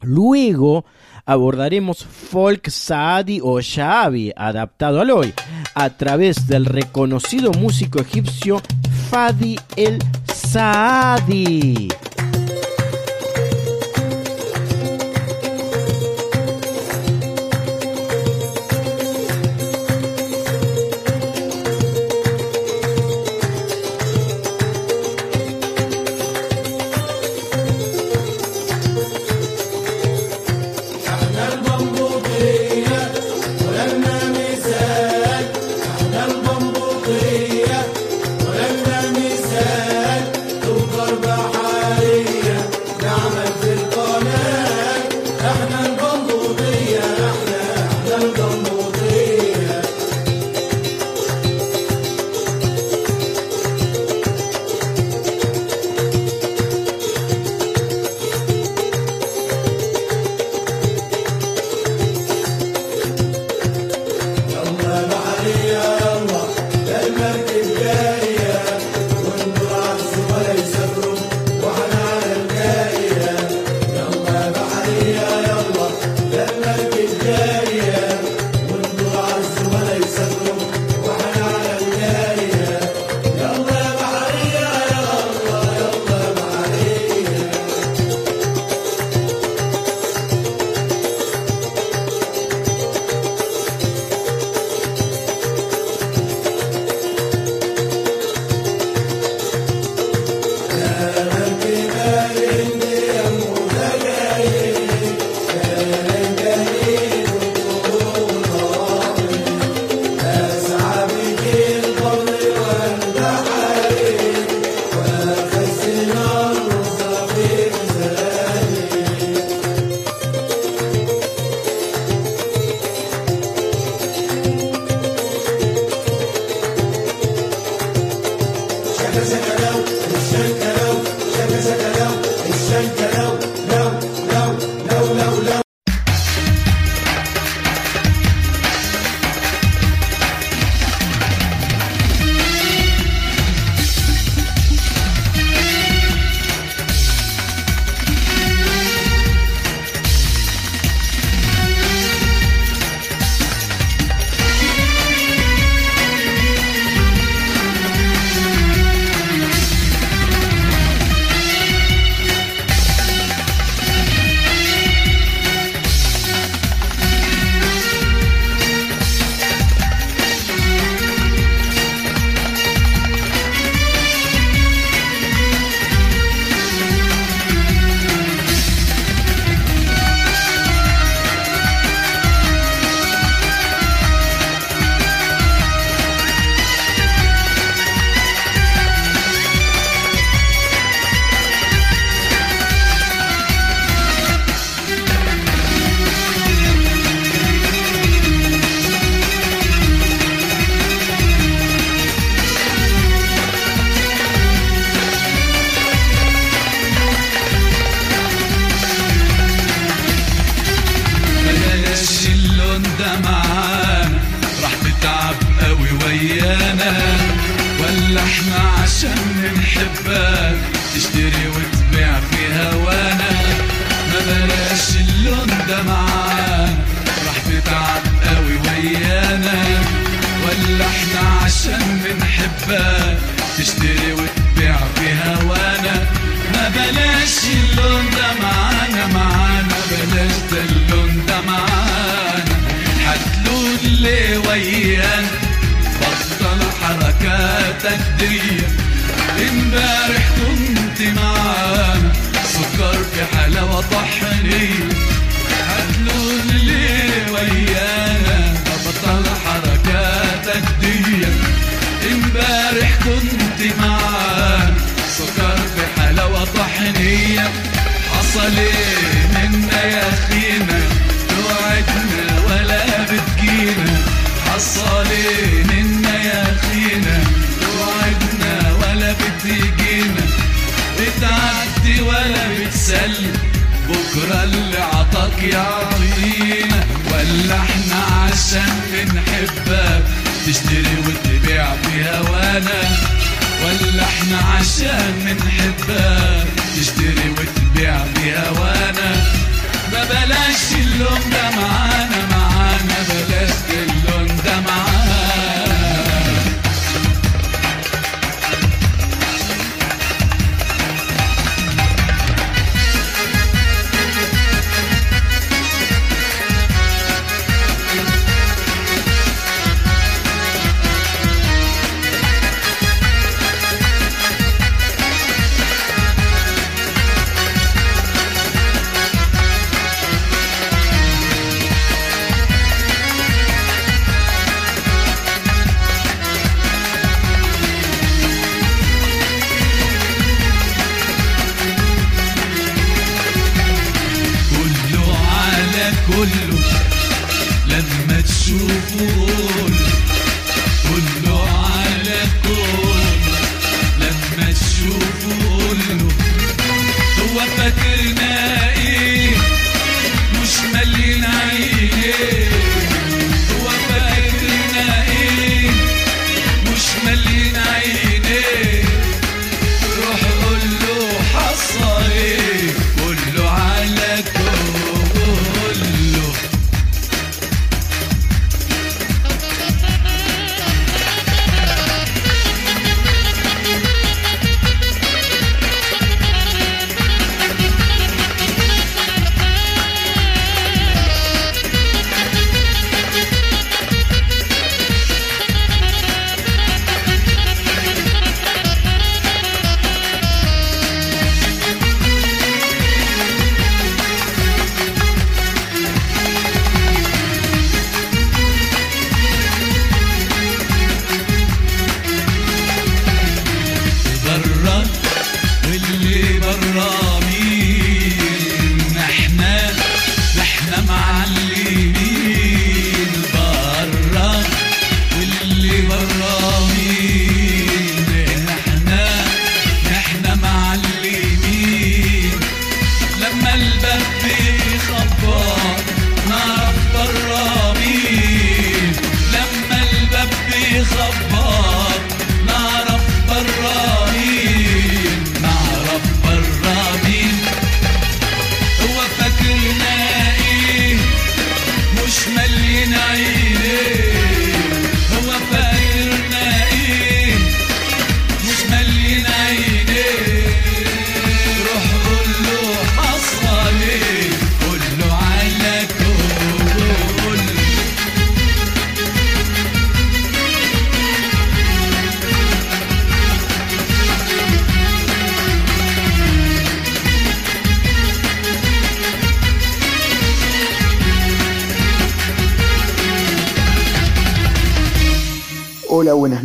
Luego 0.00 0.84
abordaremos 1.24 2.04
folk 2.04 2.68
saadi 2.68 3.38
o 3.40 3.60
shaabi 3.60 4.32
adaptado 4.36 5.00
al 5.00 5.10
hoy 5.10 5.32
a 5.76 5.90
través 5.90 6.48
del 6.48 6.66
reconocido 6.66 7.52
músico 7.52 8.00
egipcio 8.00 8.60
Fadi 9.10 9.56
el 9.76 10.00
Saadi. 10.26 11.88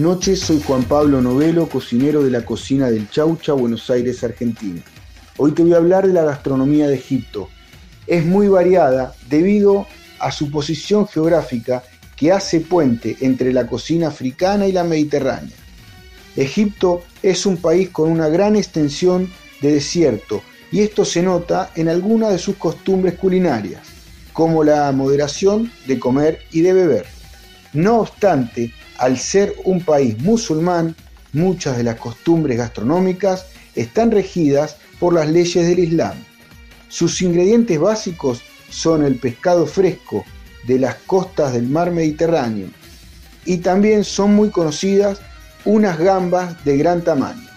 Noches. 0.09 0.39
Soy 0.39 0.59
Juan 0.65 0.85
Pablo 0.85 1.21
Novelo, 1.21 1.69
cocinero 1.69 2.23
de 2.23 2.31
la 2.31 2.43
cocina 2.43 2.89
del 2.89 3.11
Chaucha, 3.11 3.53
Buenos 3.53 3.91
Aires, 3.91 4.23
Argentina. 4.23 4.81
Hoy 5.37 5.51
te 5.51 5.61
voy 5.61 5.73
a 5.73 5.77
hablar 5.77 6.07
de 6.07 6.13
la 6.13 6.23
gastronomía 6.23 6.87
de 6.87 6.95
Egipto. 6.95 7.47
Es 8.07 8.25
muy 8.25 8.47
variada 8.47 9.13
debido 9.29 9.85
a 10.17 10.31
su 10.31 10.49
posición 10.49 11.07
geográfica 11.07 11.83
que 12.15 12.31
hace 12.31 12.59
puente 12.59 13.17
entre 13.21 13.53
la 13.53 13.67
cocina 13.67 14.07
africana 14.07 14.65
y 14.65 14.71
la 14.71 14.83
mediterránea. 14.83 15.55
Egipto 16.35 17.03
es 17.21 17.45
un 17.45 17.57
país 17.57 17.89
con 17.89 18.09
una 18.09 18.29
gran 18.29 18.55
extensión 18.55 19.31
de 19.61 19.73
desierto 19.73 20.41
y 20.71 20.79
esto 20.79 21.05
se 21.05 21.21
nota 21.21 21.69
en 21.75 21.87
algunas 21.87 22.31
de 22.31 22.39
sus 22.39 22.55
costumbres 22.55 23.13
culinarias, 23.13 23.83
como 24.33 24.63
la 24.63 24.91
moderación 24.91 25.71
de 25.85 25.99
comer 25.99 26.39
y 26.51 26.61
de 26.61 26.73
beber. 26.73 27.18
No 27.73 27.99
obstante, 27.99 28.73
al 28.97 29.17
ser 29.17 29.53
un 29.63 29.81
país 29.81 30.17
musulmán, 30.19 30.95
muchas 31.33 31.77
de 31.77 31.83
las 31.83 31.95
costumbres 31.95 32.57
gastronómicas 32.57 33.45
están 33.75 34.11
regidas 34.11 34.77
por 34.99 35.13
las 35.13 35.29
leyes 35.29 35.67
del 35.67 35.79
Islam. 35.79 36.17
Sus 36.87 37.21
ingredientes 37.21 37.79
básicos 37.79 38.41
son 38.69 39.03
el 39.03 39.15
pescado 39.15 39.65
fresco 39.65 40.25
de 40.65 40.79
las 40.79 40.95
costas 40.95 41.53
del 41.53 41.67
mar 41.67 41.91
Mediterráneo 41.91 42.67
y 43.45 43.57
también 43.57 44.03
son 44.03 44.35
muy 44.35 44.49
conocidas 44.49 45.19
unas 45.65 45.97
gambas 45.97 46.63
de 46.65 46.77
gran 46.77 47.03
tamaño. 47.03 47.47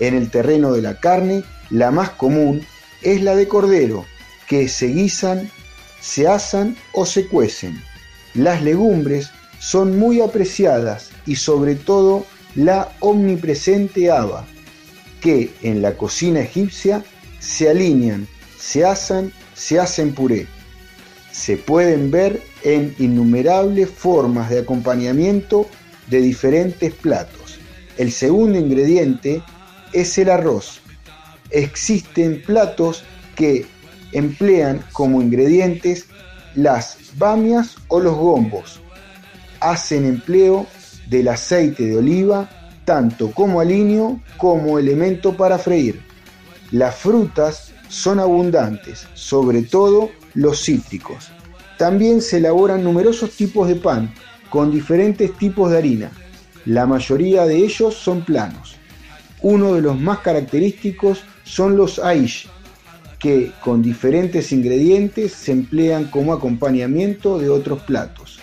En 0.00 0.14
el 0.14 0.30
terreno 0.30 0.72
de 0.72 0.82
la 0.82 0.98
carne, 0.98 1.44
la 1.70 1.90
más 1.90 2.10
común 2.10 2.64
es 3.02 3.22
la 3.22 3.34
de 3.34 3.48
cordero, 3.48 4.04
que 4.46 4.68
se 4.68 4.86
guisan, 4.88 5.50
se 6.00 6.28
asan 6.28 6.76
o 6.92 7.06
se 7.06 7.26
cuecen. 7.26 7.82
Las 8.38 8.62
legumbres 8.62 9.32
son 9.58 9.98
muy 9.98 10.20
apreciadas 10.20 11.10
y 11.26 11.34
sobre 11.34 11.74
todo 11.74 12.24
la 12.54 12.92
omnipresente 13.00 14.12
haba, 14.12 14.46
que 15.20 15.50
en 15.62 15.82
la 15.82 15.96
cocina 15.96 16.38
egipcia 16.38 17.02
se 17.40 17.68
alinean, 17.68 18.28
se 18.56 18.84
asan, 18.84 19.32
se 19.54 19.80
hacen 19.80 20.14
puré. 20.14 20.46
Se 21.32 21.56
pueden 21.56 22.12
ver 22.12 22.40
en 22.62 22.94
innumerables 23.00 23.90
formas 23.90 24.50
de 24.50 24.60
acompañamiento 24.60 25.66
de 26.06 26.20
diferentes 26.20 26.94
platos. 26.94 27.58
El 27.96 28.12
segundo 28.12 28.56
ingrediente 28.56 29.42
es 29.92 30.16
el 30.16 30.30
arroz. 30.30 30.80
Existen 31.50 32.40
platos 32.42 33.02
que 33.34 33.66
emplean 34.12 34.84
como 34.92 35.20
ingredientes 35.20 36.06
las 36.54 37.07
bamias 37.18 37.76
o 37.88 38.00
los 38.00 38.14
gombos. 38.14 38.80
Hacen 39.60 40.04
empleo 40.04 40.66
del 41.08 41.28
aceite 41.28 41.84
de 41.86 41.96
oliva 41.96 42.48
tanto 42.84 43.32
como 43.32 43.60
aliño 43.60 44.22
como 44.38 44.78
elemento 44.78 45.36
para 45.36 45.58
freír. 45.58 46.00
Las 46.70 46.94
frutas 46.94 47.72
son 47.88 48.18
abundantes, 48.18 49.06
sobre 49.14 49.62
todo 49.62 50.10
los 50.34 50.64
cítricos. 50.64 51.28
También 51.76 52.22
se 52.22 52.38
elaboran 52.38 52.82
numerosos 52.82 53.32
tipos 53.32 53.68
de 53.68 53.76
pan 53.76 54.14
con 54.48 54.70
diferentes 54.70 55.36
tipos 55.36 55.70
de 55.70 55.78
harina. 55.78 56.10
La 56.64 56.86
mayoría 56.86 57.44
de 57.44 57.56
ellos 57.56 57.94
son 57.94 58.24
planos. 58.24 58.76
Uno 59.42 59.74
de 59.74 59.82
los 59.82 59.98
más 59.98 60.20
característicos 60.20 61.22
son 61.44 61.76
los 61.76 61.98
aish, 61.98 62.48
que 63.18 63.52
con 63.62 63.82
diferentes 63.82 64.52
ingredientes 64.52 65.32
se 65.32 65.52
emplean 65.52 66.04
como 66.04 66.32
acompañamiento 66.32 67.38
de 67.38 67.48
otros 67.48 67.82
platos. 67.82 68.38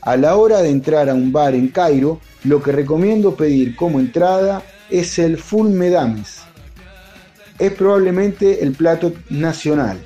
A 0.00 0.16
la 0.16 0.36
hora 0.36 0.62
de 0.62 0.70
entrar 0.70 1.10
a 1.10 1.14
un 1.14 1.32
bar 1.32 1.54
en 1.54 1.68
Cairo, 1.68 2.20
lo 2.44 2.62
que 2.62 2.70
recomiendo 2.70 3.34
pedir 3.34 3.74
como 3.74 3.98
entrada 3.98 4.62
es 4.88 5.18
el 5.18 5.36
full 5.36 5.68
medames. 5.68 6.42
Es 7.58 7.72
probablemente 7.72 8.62
el 8.62 8.72
plato 8.72 9.12
nacional. 9.30 9.98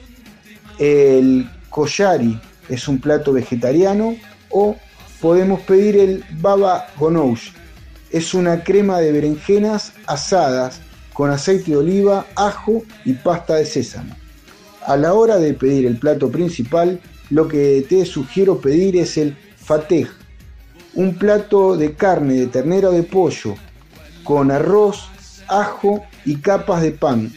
El 0.79 1.51
koshari 1.69 2.41
es 2.71 2.89
un 2.89 2.99
plato 2.99 3.33
vegetariano 3.33 4.17
o 4.49 4.77
podemos 5.21 5.61
pedir 5.61 5.99
el 5.99 6.25
baba 6.41 6.87
ganoush. 6.99 7.51
Es 8.11 8.33
una 8.33 8.65
crema 8.65 9.01
de 9.01 9.13
berenjenas 9.13 9.93
asadas 10.07 10.81
con 11.21 11.31
aceite 11.31 11.73
de 11.73 11.77
oliva, 11.77 12.25
ajo 12.35 12.83
y 13.05 13.13
pasta 13.13 13.57
de 13.57 13.67
sésamo. 13.67 14.17
A 14.87 14.97
la 14.97 15.13
hora 15.13 15.37
de 15.37 15.53
pedir 15.53 15.85
el 15.85 15.99
plato 15.99 16.31
principal, 16.31 16.99
lo 17.29 17.47
que 17.47 17.85
te 17.87 18.07
sugiero 18.07 18.59
pedir 18.59 18.97
es 18.97 19.19
el 19.19 19.37
fatej, 19.55 20.09
un 20.95 21.19
plato 21.19 21.77
de 21.77 21.93
carne 21.93 22.37
de 22.37 22.47
ternera 22.47 22.89
o 22.89 22.93
de 22.93 23.03
pollo 23.03 23.55
con 24.25 24.51
arroz, 24.51 25.11
ajo 25.47 26.03
y 26.25 26.37
capas 26.37 26.81
de 26.81 26.93
pan 26.93 27.31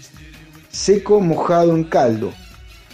seco 0.71 1.19
mojado 1.19 1.75
en 1.75 1.83
caldo. 1.83 2.31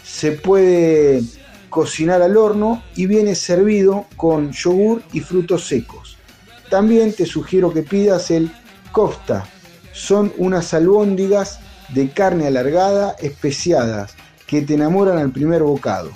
Se 0.03 0.31
puede 0.31 1.21
cocinar 1.69 2.23
al 2.23 2.35
horno 2.35 2.81
y 2.95 3.05
viene 3.05 3.35
servido 3.35 4.07
con 4.17 4.51
yogur 4.53 5.03
y 5.13 5.19
frutos 5.19 5.67
secos. 5.67 6.17
También 6.71 7.13
te 7.13 7.27
sugiero 7.27 7.71
que 7.71 7.83
pidas 7.83 8.31
el 8.31 8.51
kofta. 8.91 9.47
Son 9.99 10.31
unas 10.37 10.73
albóndigas 10.73 11.59
de 11.89 12.09
carne 12.09 12.47
alargada 12.47 13.17
especiadas 13.19 14.15
que 14.47 14.61
te 14.61 14.75
enamoran 14.75 15.17
al 15.17 15.31
primer 15.31 15.61
bocado. 15.61 16.11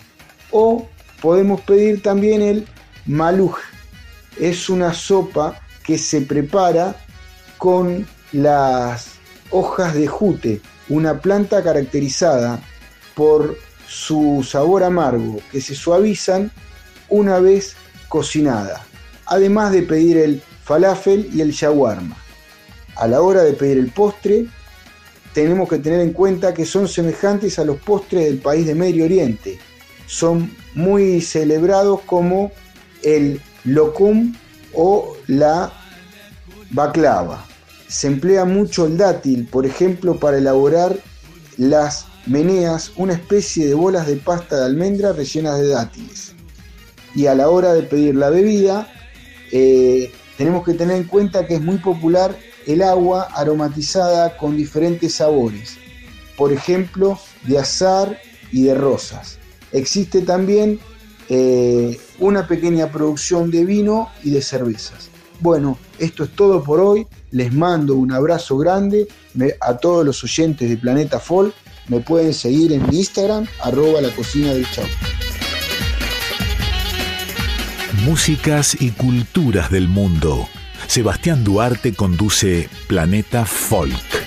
O 0.52 0.88
podemos 1.22 1.60
pedir 1.62 2.02
también 2.02 2.42
el 2.42 2.68
maluj. 3.06 3.58
Es 4.40 4.70
una 4.70 4.94
sopa 4.94 5.60
que 5.84 5.98
se 5.98 6.22
prepara 6.22 6.96
con 7.58 8.08
las 8.32 9.16
hojas 9.52 9.94
de 9.94 10.08
jute, 10.08 10.62
una 10.88 11.20
planta 11.20 11.62
caracterizada 11.62 12.62
por 13.16 13.58
su 13.86 14.48
sabor 14.50 14.84
amargo, 14.84 15.42
que 15.52 15.60
se 15.60 15.76
suavizan 15.76 16.52
una 17.10 17.40
vez 17.40 17.76
cocinada, 18.08 18.86
además 19.26 19.74
de 19.74 19.84
pedir 19.84 20.18
el 20.18 20.42
falafel 20.64 21.30
y 21.34 21.42
el 21.42 21.52
shawarma. 21.52 22.23
A 22.96 23.08
la 23.08 23.22
hora 23.22 23.44
de 23.44 23.54
pedir 23.54 23.78
el 23.78 23.92
postre, 23.92 24.46
tenemos 25.34 25.68
que 25.68 25.80
tener 25.80 26.02
en 26.02 26.14
cuenta 26.14 26.54
que 26.54 26.66
son 26.66 26.88
semejantes 26.88 27.58
a 27.58 27.66
los 27.66 27.78
postres 27.78 28.26
del 28.26 28.38
país 28.38 28.68
de 28.68 28.76
Medio 28.76 29.06
Oriente. 29.06 29.58
Son 30.06 30.56
muy 30.76 31.22
celebrados 31.22 32.02
como 32.02 32.52
el 33.02 33.42
locum 33.64 34.36
o 34.74 35.16
la 35.28 35.74
baklava. 36.70 37.46
Se 37.88 38.08
emplea 38.08 38.46
mucho 38.46 38.86
el 38.86 38.98
dátil, 38.98 39.48
por 39.48 39.66
ejemplo, 39.66 40.20
para 40.20 40.38
elaborar 40.38 40.98
las 41.58 42.06
meneas, 42.26 42.92
una 42.96 43.14
especie 43.14 43.68
de 43.68 43.74
bolas 43.74 44.08
de 44.08 44.16
pasta 44.16 44.58
de 44.58 44.66
almendra 44.66 45.14
rellenas 45.14 45.60
de 45.60 45.68
dátiles. 45.70 46.34
Y 47.16 47.28
a 47.28 47.36
la 47.36 47.50
hora 47.50 47.74
de 47.74 47.84
pedir 47.84 48.16
la 48.16 48.30
bebida, 48.30 48.92
eh, 49.52 50.12
tenemos 50.38 50.64
que 50.64 50.74
tener 50.74 50.98
en 50.98 51.04
cuenta 51.04 51.46
que 51.46 51.56
es 51.56 51.62
muy 51.62 51.78
popular 51.78 52.36
el 52.68 52.82
agua 52.82 53.30
aromatizada 53.34 54.38
con 54.38 54.58
diferentes 54.58 55.16
sabores, 55.16 55.78
por 56.38 56.52
ejemplo, 56.52 57.20
de 57.44 57.60
azar 57.60 58.20
y 58.52 58.64
de 58.64 58.76
rosas. 58.76 59.38
Existe 59.72 60.22
también 60.22 60.80
eh, 61.30 62.00
una 62.20 62.48
pequeña 62.48 62.92
producción 62.92 63.50
de 63.50 63.66
vino 63.66 64.10
y 64.24 64.32
de 64.32 64.42
cervezas. 64.42 65.10
Bueno, 65.40 65.78
esto 66.00 66.24
es 66.24 66.30
todo 66.32 66.64
por 66.64 66.80
hoy. 66.80 67.08
Les 67.32 67.52
mando 67.52 67.96
un 67.96 68.12
abrazo 68.12 68.58
grande 68.58 69.08
a 69.60 69.78
todos 69.78 70.06
los 70.06 70.24
oyentes 70.24 70.70
de 70.70 70.78
Planeta 70.78 71.20
Folk. 71.20 71.54
Me 71.88 72.00
pueden 72.00 72.34
seguir 72.34 72.72
en 72.72 72.88
mi 72.90 72.98
Instagram, 72.98 73.46
arroba 73.62 74.00
la 74.00 74.10
cocina 74.16 74.54
del 74.54 74.70
chau. 74.72 74.86
Músicas 78.06 78.78
y 78.80 78.92
culturas 78.92 79.70
del 79.70 79.88
mundo. 79.88 80.48
Sebastián 80.88 81.44
Duarte 81.44 81.94
conduce 81.94 82.70
Planeta 82.88 83.46
Folk. 83.46 84.23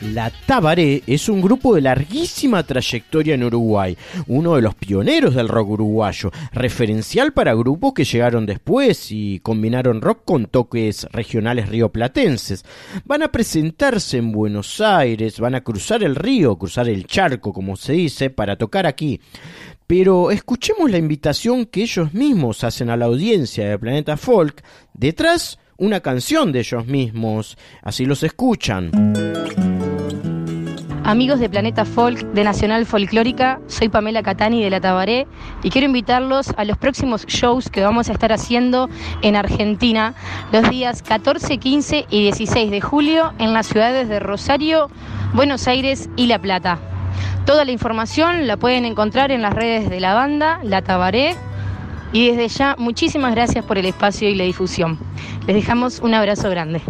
La 0.00 0.30
Tabaré 0.30 1.02
es 1.06 1.28
un 1.28 1.42
grupo 1.42 1.74
de 1.74 1.82
larguísima 1.82 2.62
trayectoria 2.62 3.34
en 3.34 3.44
Uruguay, 3.44 3.96
uno 4.28 4.56
de 4.56 4.62
los 4.62 4.74
pioneros 4.74 5.34
del 5.34 5.48
rock 5.48 5.70
uruguayo, 5.70 6.30
referencial 6.52 7.34
para 7.34 7.52
grupos 7.52 7.92
que 7.92 8.04
llegaron 8.04 8.46
después 8.46 9.12
y 9.12 9.40
combinaron 9.40 10.00
rock 10.00 10.22
con 10.24 10.46
toques 10.46 11.06
regionales 11.12 11.68
rioplatenses. 11.68 12.64
Van 13.04 13.22
a 13.22 13.30
presentarse 13.30 14.16
en 14.16 14.32
Buenos 14.32 14.80
Aires, 14.80 15.38
van 15.38 15.54
a 15.54 15.62
cruzar 15.62 16.02
el 16.02 16.16
río, 16.16 16.56
cruzar 16.56 16.88
el 16.88 17.06
charco, 17.06 17.52
como 17.52 17.76
se 17.76 17.92
dice, 17.92 18.30
para 18.30 18.56
tocar 18.56 18.86
aquí. 18.86 19.20
Pero 19.86 20.30
escuchemos 20.30 20.90
la 20.90 20.98
invitación 20.98 21.66
que 21.66 21.82
ellos 21.82 22.14
mismos 22.14 22.64
hacen 22.64 22.88
a 22.88 22.96
la 22.96 23.04
audiencia 23.04 23.68
de 23.68 23.78
Planeta 23.78 24.16
Folk. 24.16 24.62
Detrás, 24.94 25.58
una 25.76 26.00
canción 26.00 26.52
de 26.52 26.60
ellos 26.60 26.86
mismos. 26.86 27.58
Así 27.82 28.06
los 28.06 28.22
escuchan. 28.22 28.92
Amigos 31.10 31.40
de 31.40 31.50
Planeta 31.50 31.84
Folk, 31.84 32.20
de 32.20 32.44
Nacional 32.44 32.86
Folclórica, 32.86 33.58
soy 33.66 33.88
Pamela 33.88 34.22
Catani 34.22 34.62
de 34.62 34.70
La 34.70 34.80
Tabaré 34.80 35.26
y 35.60 35.70
quiero 35.70 35.86
invitarlos 35.86 36.54
a 36.56 36.64
los 36.64 36.78
próximos 36.78 37.26
shows 37.26 37.68
que 37.68 37.82
vamos 37.82 38.08
a 38.08 38.12
estar 38.12 38.32
haciendo 38.32 38.88
en 39.20 39.34
Argentina 39.34 40.14
los 40.52 40.70
días 40.70 41.02
14, 41.02 41.58
15 41.58 42.06
y 42.10 42.22
16 42.22 42.70
de 42.70 42.80
julio 42.80 43.32
en 43.40 43.52
las 43.52 43.66
ciudades 43.66 44.08
de 44.08 44.20
Rosario, 44.20 44.88
Buenos 45.34 45.66
Aires 45.66 46.08
y 46.14 46.28
La 46.28 46.38
Plata. 46.38 46.78
Toda 47.44 47.64
la 47.64 47.72
información 47.72 48.46
la 48.46 48.56
pueden 48.56 48.84
encontrar 48.84 49.32
en 49.32 49.42
las 49.42 49.52
redes 49.52 49.90
de 49.90 49.98
la 49.98 50.14
banda, 50.14 50.60
La 50.62 50.82
Tabaré. 50.82 51.34
Y 52.12 52.30
desde 52.30 52.46
ya, 52.46 52.76
muchísimas 52.78 53.34
gracias 53.34 53.64
por 53.64 53.78
el 53.78 53.86
espacio 53.86 54.28
y 54.28 54.36
la 54.36 54.44
difusión. 54.44 54.96
Les 55.48 55.56
dejamos 55.56 55.98
un 55.98 56.14
abrazo 56.14 56.50
grande. 56.50 56.80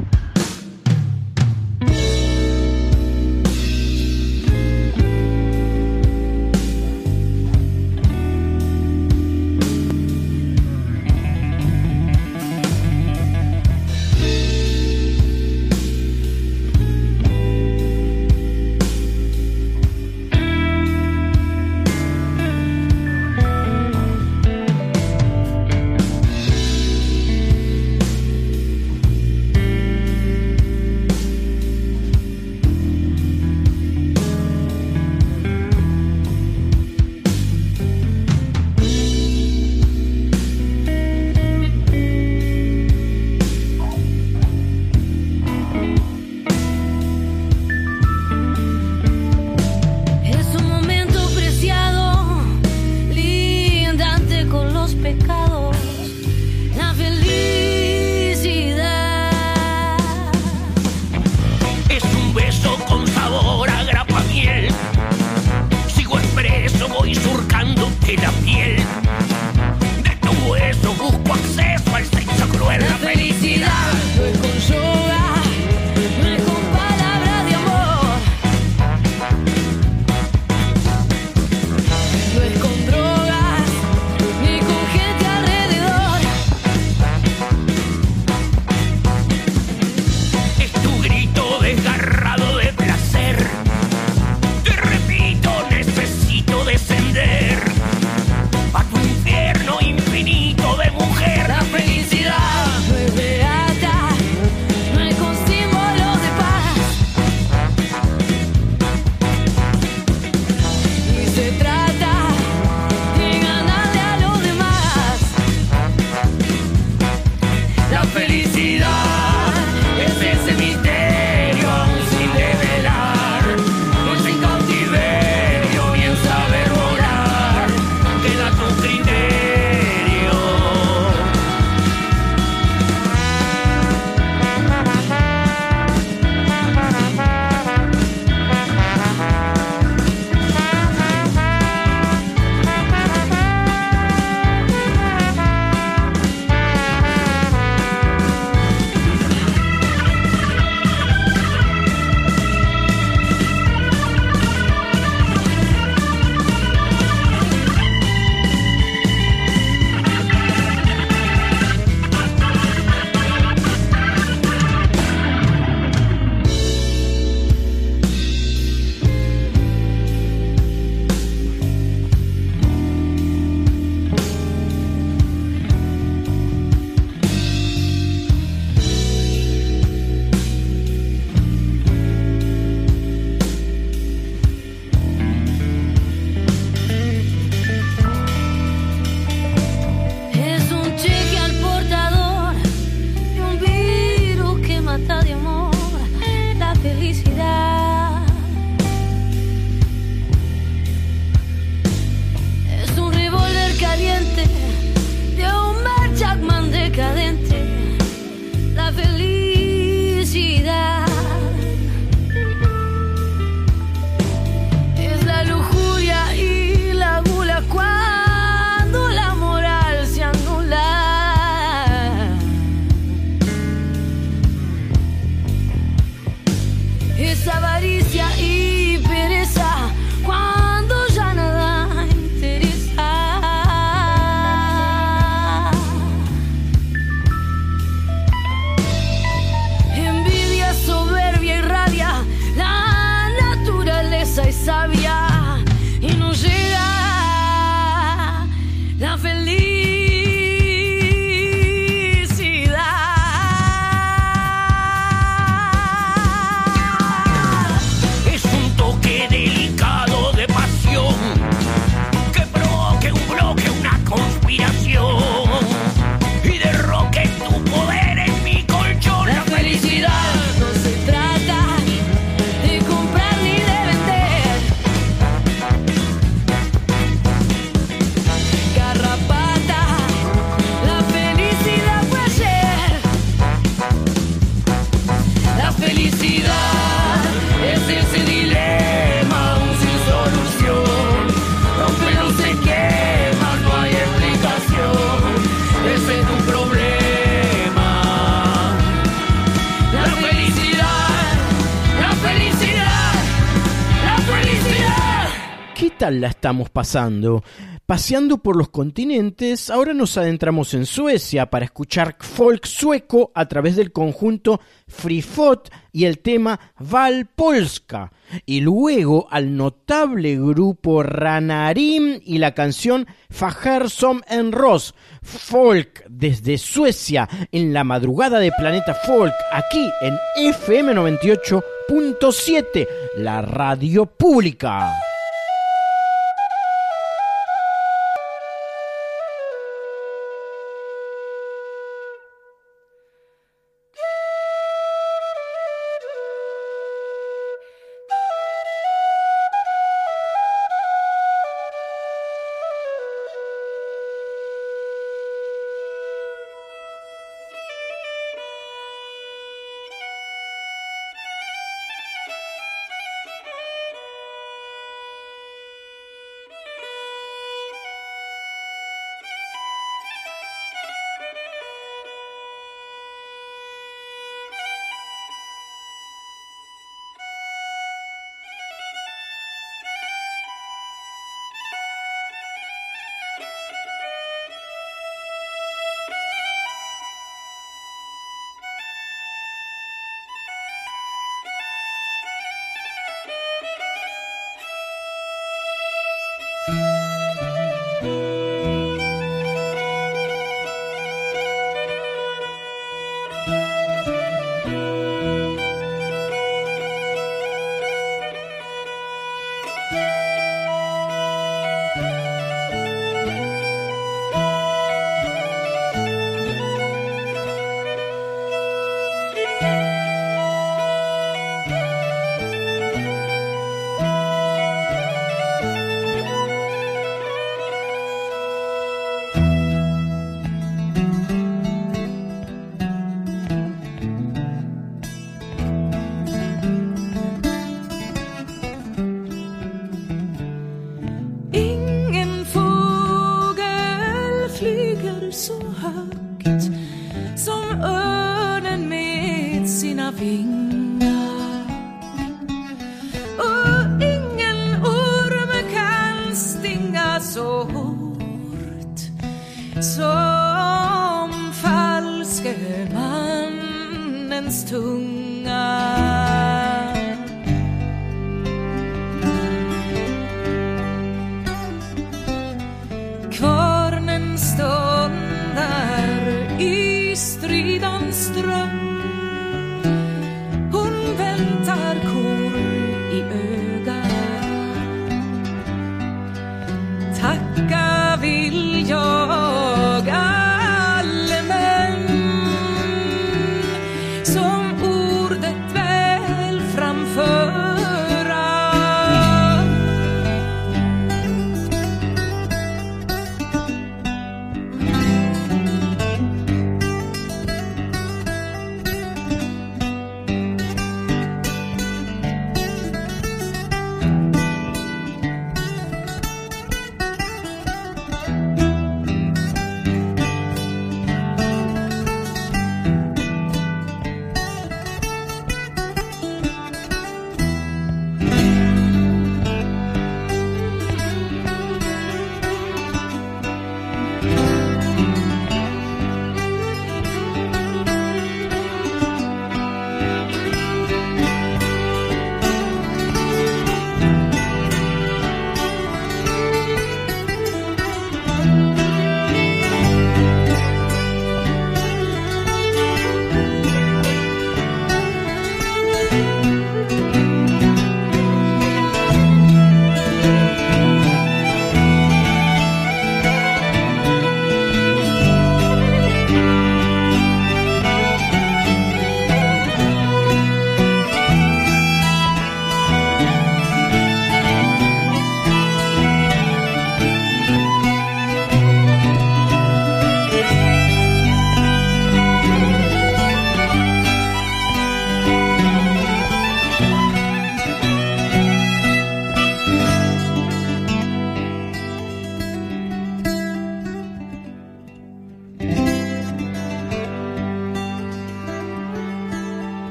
¿Qué 306.10 306.14
tal 306.14 306.22
la 306.22 306.28
estamos 306.28 306.70
pasando? 306.70 307.44
Paseando 307.86 308.38
por 308.38 308.56
los 308.56 308.70
continentes, 308.70 309.70
ahora 309.70 309.94
nos 309.94 310.18
adentramos 310.18 310.74
en 310.74 310.84
Suecia 310.84 311.50
para 311.50 311.66
escuchar 311.66 312.16
folk 312.18 312.66
sueco 312.66 313.30
a 313.32 313.46
través 313.46 313.76
del 313.76 313.92
conjunto 313.92 314.60
Frifot 314.88 315.70
y 315.92 316.06
el 316.06 316.18
tema 316.18 316.58
Valpolska, 316.80 318.10
y 318.44 318.60
luego 318.60 319.28
al 319.30 319.56
notable 319.56 320.34
grupo 320.34 321.04
Ranarim 321.04 322.20
y 322.24 322.38
la 322.38 322.54
canción 322.54 323.06
Fajar 323.28 323.88
som 323.88 324.22
en 324.26 324.50
Ross, 324.50 324.96
folk 325.22 326.04
desde 326.08 326.58
Suecia 326.58 327.28
en 327.52 327.72
la 327.72 327.84
madrugada 327.84 328.40
de 328.40 328.50
Planeta 328.50 328.94
Folk, 329.06 329.34
aquí 329.52 329.88
en 330.00 330.18
FM 330.36 330.92
98.7, 330.92 332.88
la 333.18 333.42
radio 333.42 334.06
pública. 334.06 334.92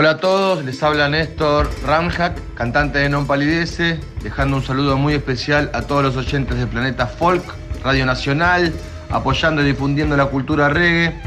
Hola 0.00 0.10
a 0.10 0.16
todos, 0.18 0.64
les 0.64 0.80
habla 0.84 1.08
Néstor 1.08 1.68
Ramjak, 1.84 2.54
cantante 2.54 3.00
de 3.00 3.08
Non 3.08 3.26
Palidece, 3.26 3.98
dejando 4.22 4.54
un 4.54 4.62
saludo 4.62 4.96
muy 4.96 5.12
especial 5.12 5.74
a 5.74 5.90
todos 5.90 6.04
los 6.04 6.14
oyentes 6.14 6.56
de 6.56 6.68
Planeta 6.68 7.08
Folk, 7.08 7.42
Radio 7.82 8.06
Nacional, 8.06 8.72
apoyando 9.10 9.60
y 9.60 9.64
difundiendo 9.66 10.16
la 10.16 10.26
cultura 10.26 10.68
reggae. 10.68 11.18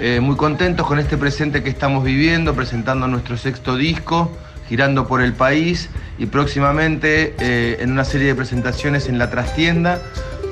Eh, 0.00 0.20
muy 0.20 0.34
contentos 0.34 0.86
con 0.86 0.98
este 0.98 1.18
presente 1.18 1.62
que 1.62 1.68
estamos 1.68 2.04
viviendo, 2.04 2.54
presentando 2.54 3.06
nuestro 3.06 3.36
sexto 3.36 3.76
disco, 3.76 4.32
girando 4.66 5.06
por 5.06 5.20
el 5.20 5.34
país 5.34 5.90
y 6.16 6.24
próximamente 6.24 7.34
eh, 7.38 7.76
en 7.80 7.92
una 7.92 8.06
serie 8.06 8.28
de 8.28 8.34
presentaciones 8.34 9.10
en 9.10 9.18
la 9.18 9.28
trastienda 9.28 10.00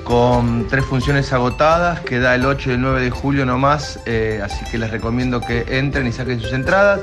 con 0.04 0.68
tres 0.68 0.84
funciones 0.84 1.32
agotadas, 1.32 2.00
queda 2.00 2.34
el 2.34 2.44
8 2.44 2.70
y 2.70 2.72
el 2.74 2.80
9 2.80 3.02
de 3.02 3.10
julio 3.10 3.46
nomás, 3.46 3.98
eh, 4.06 4.40
así 4.44 4.64
que 4.70 4.78
les 4.78 4.90
recomiendo 4.90 5.40
que 5.40 5.64
entren 5.68 6.06
y 6.06 6.12
saquen 6.12 6.40
sus 6.40 6.52
entradas. 6.52 7.00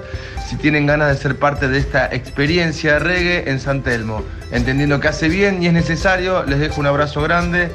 Si 0.48 0.56
tienen 0.56 0.86
ganas 0.86 1.10
de 1.10 1.22
ser 1.22 1.38
parte 1.38 1.68
de 1.68 1.80
esta 1.80 2.14
experiencia 2.14 2.94
de 2.94 3.00
reggae 3.00 3.50
en 3.50 3.60
San 3.60 3.82
Telmo, 3.82 4.24
entendiendo 4.52 5.00
que 5.00 5.08
hace 5.08 5.28
bien 5.28 5.62
y 5.62 5.68
es 5.68 5.74
necesario, 5.74 6.44
les 6.44 6.60
dejo 6.60 6.80
un 6.80 6.88
abrazo 6.88 7.22
grande 7.22 7.72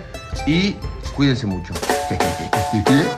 y 0.46 0.76
cuídense 1.14 1.46
mucho. 1.46 1.74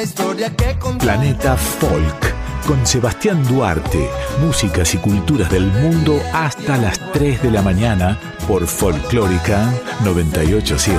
una 0.00 0.08
historia 0.08 0.56
que 0.56 0.78
contar. 0.78 0.98
Planeta 0.98 1.56
Folk 1.58 2.34
con 2.66 2.86
Sebastián 2.86 3.46
Duarte, 3.46 4.08
músicas 4.40 4.94
y 4.94 4.96
culturas 4.96 5.50
del 5.50 5.66
mundo 5.66 6.18
hasta 6.32 6.78
las 6.78 6.98
3 7.12 7.42
de 7.42 7.50
la 7.50 7.60
mañana 7.60 8.18
por 8.48 8.66
Folclórica 8.66 9.70
987. 10.02 10.98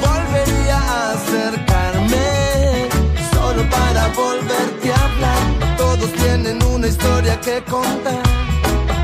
Volvería 0.00 0.76
a 0.76 1.12
acercarme 1.12 2.88
solo 3.32 3.62
para 3.70 4.08
volverte 4.08 4.92
a 4.92 5.04
hablar. 5.04 5.76
Todos 5.76 6.12
tienen 6.14 6.60
una 6.64 6.88
historia 6.88 7.40
que 7.40 7.62
contar. 7.62 8.22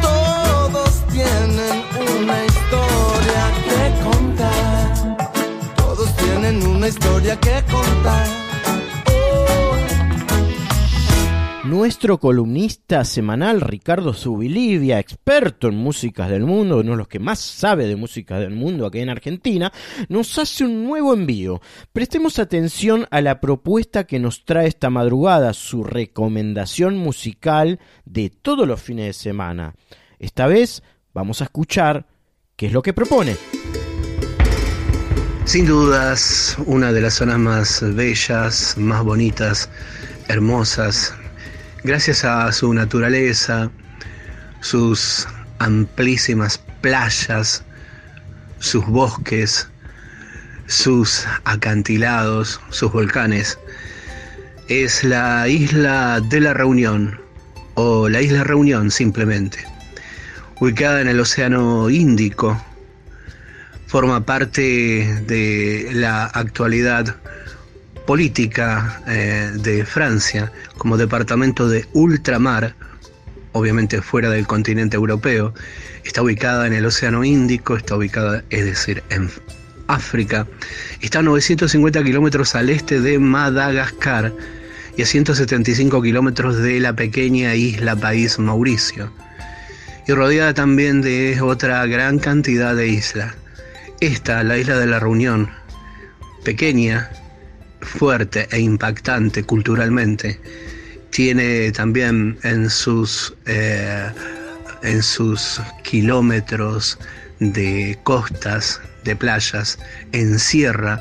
Todos 0.03 1.07
tienen 1.13 1.85
una 2.19 2.45
historia 2.45 3.43
que 3.69 4.03
contar. 4.03 5.27
Todos 5.77 6.17
tienen 6.17 6.67
una 6.67 6.89
historia 6.89 7.39
que 7.39 7.63
contar. 7.71 8.40
Nuestro 11.71 12.19
columnista 12.19 13.05
semanal 13.05 13.61
Ricardo 13.61 14.13
Subilivia, 14.13 14.99
experto 14.99 15.69
en 15.69 15.77
músicas 15.77 16.29
del 16.29 16.43
mundo, 16.43 16.79
uno 16.79 16.91
de 16.91 16.97
los 16.97 17.07
que 17.07 17.21
más 17.21 17.39
sabe 17.39 17.87
de 17.87 17.95
música 17.95 18.41
del 18.41 18.51
mundo 18.51 18.87
aquí 18.87 18.99
en 18.99 19.09
Argentina, 19.09 19.73
nos 20.09 20.37
hace 20.41 20.65
un 20.65 20.85
nuevo 20.85 21.15
envío. 21.15 21.61
Prestemos 21.93 22.41
atención 22.41 23.07
a 23.13 23.21
la 23.21 23.41
propuesta 23.41 24.03
que 24.03 24.19
nos 24.19 24.45
trae 24.45 24.67
esta 24.67 24.91
madrugada, 24.91 25.53
su 25.53 25.85
recomendación 25.85 26.97
musical 26.97 27.79
de 28.05 28.31
todos 28.31 28.67
los 28.67 28.83
fines 28.83 29.07
de 29.07 29.13
semana. 29.13 29.77
Esta 30.19 30.49
vez 30.49 30.83
vamos 31.15 31.41
a 31.41 31.45
escuchar 31.45 32.09
qué 32.57 32.67
es 32.67 32.73
lo 32.73 32.83
que 32.83 32.95
propone. 32.95 33.37
Sin 35.45 35.67
dudas, 35.67 36.57
una 36.67 36.93
de 36.93 37.01
las 37.01 37.15
zonas 37.15 37.39
más 37.39 37.95
bellas, 37.95 38.75
más 38.77 39.05
bonitas, 39.05 39.71
hermosas, 40.27 41.15
gracias 41.85 42.25
a 42.25 42.51
su 42.53 42.73
naturaleza, 42.75 43.71
sus 44.61 45.27
amplísimas 45.59 46.59
playas, 46.81 47.65
sus 48.59 48.87
bosques, 48.87 49.69
sus 50.67 51.27
acantilados, 51.45 52.61
sus 52.71 52.93
volcanes, 52.93 53.59
es 54.69 55.03
la 55.05 55.49
isla 55.49 56.21
de 56.21 56.41
la 56.41 56.55
Reunión, 56.55 57.21
o 57.75 58.09
la 58.09 58.21
isla 58.21 58.45
Reunión 58.45 58.91
simplemente, 58.91 59.65
ubicada 60.61 61.01
en 61.01 61.09
el 61.09 61.21
Océano 61.21 61.91
Índico, 61.91 62.63
forma 63.87 64.25
parte 64.25 65.23
de 65.27 65.91
la 65.93 66.27
actualidad 66.27 67.17
política 68.11 69.01
eh, 69.07 69.53
de 69.55 69.85
Francia 69.85 70.51
como 70.77 70.97
departamento 70.97 71.69
de 71.69 71.87
ultramar, 71.93 72.75
obviamente 73.53 74.03
fuera 74.03 74.29
del 74.31 74.49
continente 74.49 74.97
europeo, 74.97 75.55
está 76.03 76.21
ubicada 76.21 76.67
en 76.67 76.73
el 76.73 76.85
Océano 76.85 77.23
Índico, 77.23 77.77
está 77.77 77.95
ubicada, 77.95 78.43
es 78.51 78.65
decir, 78.65 79.05
en 79.11 79.31
África, 79.87 80.49
está 81.01 81.21
a 81.21 81.23
950 81.23 82.03
kilómetros 82.03 82.57
al 82.57 82.71
este 82.71 83.01
de 83.01 83.21
Madagascar 83.21 84.33
y 84.97 85.03
a 85.03 85.07
175 85.07 86.03
kilómetros 86.03 86.59
de 86.59 86.81
la 86.81 86.97
pequeña 86.97 87.55
isla 87.55 87.95
país 87.95 88.41
Mauricio, 88.41 89.13
y 90.09 90.13
rodeada 90.15 90.53
también 90.53 91.01
de 91.01 91.41
otra 91.41 91.87
gran 91.87 92.19
cantidad 92.19 92.75
de 92.75 92.89
islas. 92.89 93.37
Esta, 94.01 94.43
la 94.43 94.59
isla 94.59 94.79
de 94.79 94.87
la 94.89 94.99
Reunión, 94.99 95.49
pequeña, 96.43 97.09
fuerte 97.83 98.49
e 98.51 98.61
impactante 98.61 99.45
culturalmente, 99.45 100.41
tiene 101.11 101.73
también 101.73 102.39
en 102.43 102.71
sus, 102.71 103.35
eh, 103.47 104.11
en 104.83 105.03
sus 105.03 105.61
kilómetros 105.83 106.99
de 107.41 107.99
costas, 108.03 108.81
de 109.05 109.17
playas, 109.17 109.79
encierra 110.13 111.01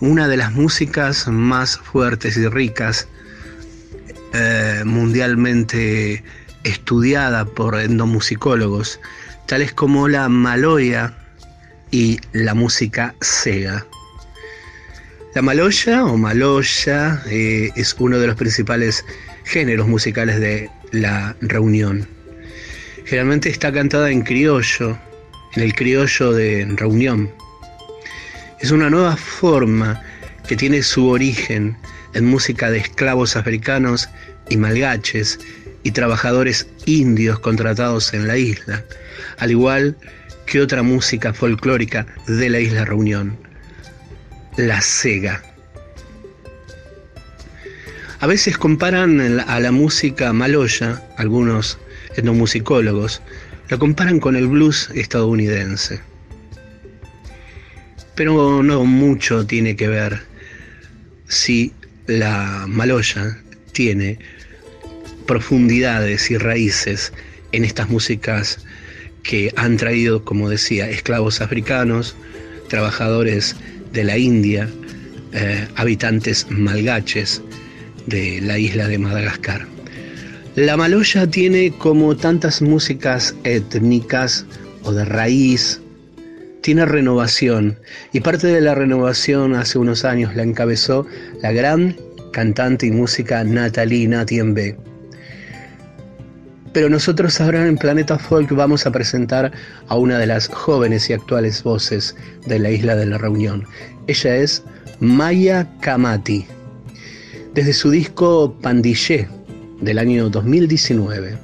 una 0.00 0.28
de 0.28 0.36
las 0.36 0.52
músicas 0.52 1.26
más 1.28 1.78
fuertes 1.78 2.36
y 2.36 2.46
ricas 2.48 3.08
eh, 4.34 4.82
mundialmente 4.84 6.22
estudiada 6.64 7.44
por 7.46 7.80
endomusicólogos, 7.80 9.00
tales 9.46 9.72
como 9.72 10.08
la 10.08 10.28
maloya, 10.28 11.14
y 11.90 12.20
la 12.32 12.54
música 12.54 13.14
sega. 13.20 13.86
La 15.36 15.42
maloya 15.42 16.02
o 16.06 16.16
maloya 16.16 17.22
eh, 17.26 17.70
es 17.76 17.94
uno 17.98 18.18
de 18.18 18.26
los 18.26 18.36
principales 18.36 19.04
géneros 19.44 19.86
musicales 19.86 20.40
de 20.40 20.70
la 20.92 21.36
reunión. 21.42 22.08
Generalmente 23.04 23.50
está 23.50 23.70
cantada 23.70 24.10
en 24.10 24.22
criollo, 24.22 24.98
en 25.54 25.62
el 25.62 25.74
criollo 25.74 26.32
de 26.32 26.66
reunión. 26.76 27.30
Es 28.62 28.70
una 28.70 28.88
nueva 28.88 29.18
forma 29.18 30.02
que 30.48 30.56
tiene 30.56 30.82
su 30.82 31.06
origen 31.06 31.76
en 32.14 32.24
música 32.24 32.70
de 32.70 32.78
esclavos 32.78 33.36
africanos 33.36 34.08
y 34.48 34.56
malgaches 34.56 35.38
y 35.82 35.90
trabajadores 35.90 36.66
indios 36.86 37.40
contratados 37.40 38.14
en 38.14 38.26
la 38.26 38.38
isla, 38.38 38.82
al 39.36 39.50
igual 39.50 39.98
que 40.46 40.62
otra 40.62 40.82
música 40.82 41.34
folclórica 41.34 42.06
de 42.26 42.48
la 42.48 42.58
isla 42.58 42.86
Reunión, 42.86 43.36
la 44.56 44.80
sega. 44.80 45.42
A 48.20 48.26
veces 48.26 48.56
comparan 48.56 49.40
a 49.40 49.60
la 49.60 49.72
música 49.72 50.32
maloya, 50.32 51.02
algunos 51.18 51.78
etnomusicólogos, 52.16 53.20
la 53.68 53.78
comparan 53.78 54.20
con 54.20 54.36
el 54.36 54.46
blues 54.46 54.90
estadounidense. 54.94 56.00
Pero 58.14 58.62
no 58.62 58.84
mucho 58.84 59.46
tiene 59.46 59.76
que 59.76 59.88
ver 59.88 60.22
si 61.28 61.74
la 62.06 62.64
maloya 62.66 63.38
tiene 63.72 64.18
profundidades 65.26 66.30
y 66.30 66.38
raíces 66.38 67.12
en 67.52 67.64
estas 67.64 67.90
músicas 67.90 68.64
que 69.22 69.52
han 69.56 69.76
traído, 69.76 70.24
como 70.24 70.48
decía, 70.48 70.88
esclavos 70.88 71.40
africanos, 71.40 72.16
trabajadores 72.68 73.56
de 73.96 74.04
la 74.04 74.18
India, 74.18 74.68
eh, 75.32 75.66
habitantes 75.74 76.46
malgaches 76.50 77.42
de 78.06 78.40
la 78.42 78.58
isla 78.58 78.86
de 78.86 78.98
Madagascar. 78.98 79.66
La 80.54 80.76
maloya 80.76 81.26
tiene 81.26 81.72
como 81.78 82.14
tantas 82.14 82.60
músicas 82.60 83.34
étnicas 83.44 84.46
o 84.82 84.92
de 84.92 85.04
raíz, 85.06 85.80
tiene 86.60 86.84
renovación 86.84 87.78
y 88.12 88.20
parte 88.20 88.48
de 88.48 88.60
la 88.60 88.74
renovación 88.74 89.54
hace 89.54 89.78
unos 89.78 90.04
años 90.04 90.36
la 90.36 90.42
encabezó 90.42 91.06
la 91.40 91.52
gran 91.52 91.96
cantante 92.32 92.86
y 92.86 92.90
música 92.90 93.42
Nathalie 93.44 94.08
Natiembe. 94.08 94.76
Pero 96.76 96.90
nosotros 96.90 97.40
ahora 97.40 97.66
en 97.66 97.78
Planeta 97.78 98.18
Folk 98.18 98.52
vamos 98.52 98.84
a 98.84 98.92
presentar 98.92 99.50
a 99.88 99.96
una 99.96 100.18
de 100.18 100.26
las 100.26 100.46
jóvenes 100.48 101.08
y 101.08 101.14
actuales 101.14 101.62
voces 101.62 102.14
de 102.44 102.58
la 102.58 102.70
isla 102.70 102.94
de 102.94 103.06
la 103.06 103.16
Reunión. 103.16 103.64
Ella 104.08 104.36
es 104.36 104.62
Maya 105.00 105.66
Kamati. 105.80 106.44
Desde 107.54 107.72
su 107.72 107.88
disco 107.88 108.54
Pandillé 108.60 109.26
del 109.80 109.98
año 109.98 110.28
2019. 110.28 111.38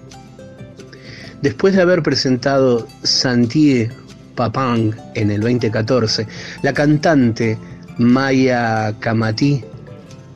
Después 1.41 1.75
de 1.77 1.81
haber 1.81 2.03
presentado 2.03 2.87
Santie 3.03 3.91
Papang 4.35 4.95
en 5.15 5.31
el 5.31 5.41
2014, 5.41 6.27
la 6.61 6.75
cantante 6.75 7.57
Maya 7.97 8.95
Kamati, 9.01 9.65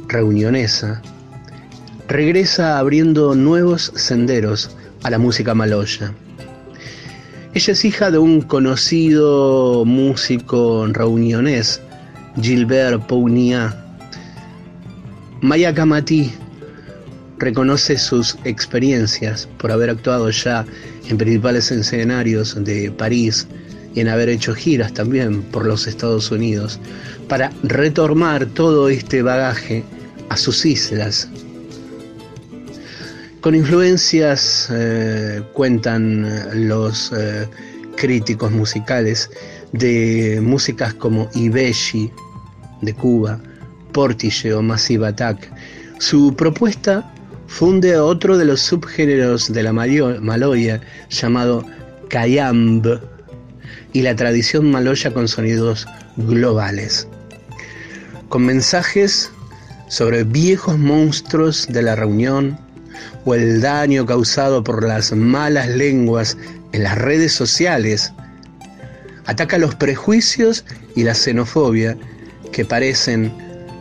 reunionesa, 0.08 1.02
regresa 2.08 2.78
abriendo 2.78 3.34
nuevos 3.34 3.92
senderos 3.94 4.70
a 5.02 5.10
la 5.10 5.18
música 5.18 5.54
maloya. 5.54 6.12
Ella 7.54 7.72
es 7.72 7.84
hija 7.84 8.10
de 8.10 8.18
un 8.18 8.42
conocido 8.42 9.84
músico 9.86 10.86
reunionés, 10.88 11.80
Gilbert 12.40 13.06
Pounia. 13.06 13.74
Maya 15.40 15.72
Kamati 15.72 16.30
reconoce 17.38 17.98
sus 17.98 18.36
experiencias 18.44 19.48
por 19.58 19.72
haber 19.72 19.90
actuado 19.90 20.30
ya 20.30 20.64
en 21.08 21.18
principales 21.18 21.70
escenarios 21.70 22.62
de 22.62 22.90
París 22.90 23.46
y 23.94 24.00
en 24.00 24.08
haber 24.08 24.28
hecho 24.28 24.54
giras 24.54 24.92
también 24.92 25.42
por 25.42 25.64
los 25.64 25.86
Estados 25.86 26.30
Unidos 26.30 26.78
para 27.28 27.50
retomar 27.62 28.46
todo 28.46 28.88
este 28.88 29.22
bagaje 29.22 29.82
a 30.28 30.36
sus 30.36 30.66
islas 30.66 31.28
con 33.46 33.54
influencias, 33.54 34.66
eh, 34.72 35.40
cuentan 35.52 36.24
eh, 36.24 36.54
los 36.56 37.12
eh, 37.16 37.46
críticos 37.96 38.50
musicales, 38.50 39.30
de 39.70 40.40
músicas 40.42 40.94
como 40.94 41.30
Ibeshi 41.32 42.10
de 42.82 42.92
Cuba, 42.92 43.38
Portishe 43.92 44.52
o 44.52 44.62
Massive 44.62 45.06
Attack. 45.06 45.48
Su 46.00 46.34
propuesta 46.34 47.08
funde 47.46 47.94
a 47.94 48.02
otro 48.02 48.36
de 48.36 48.46
los 48.46 48.62
subgéneros 48.62 49.52
de 49.52 49.62
la 49.62 49.72
maloya 49.72 50.80
llamado 51.08 51.64
Kayamb 52.08 52.98
y 53.92 54.02
la 54.02 54.16
tradición 54.16 54.72
maloya 54.72 55.14
con 55.14 55.28
sonidos 55.28 55.86
globales, 56.16 57.06
con 58.28 58.44
mensajes 58.44 59.30
sobre 59.86 60.24
viejos 60.24 60.76
monstruos 60.76 61.68
de 61.68 61.82
la 61.82 61.94
reunión 61.94 62.65
o 63.26 63.34
el 63.34 63.60
daño 63.60 64.06
causado 64.06 64.62
por 64.62 64.86
las 64.86 65.12
malas 65.12 65.68
lenguas 65.68 66.38
en 66.72 66.84
las 66.84 66.96
redes 66.96 67.32
sociales. 67.32 68.12
Ataca 69.26 69.58
los 69.58 69.74
prejuicios 69.74 70.64
y 70.94 71.02
la 71.02 71.14
xenofobia 71.14 71.96
que 72.52 72.64
parecen 72.64 73.32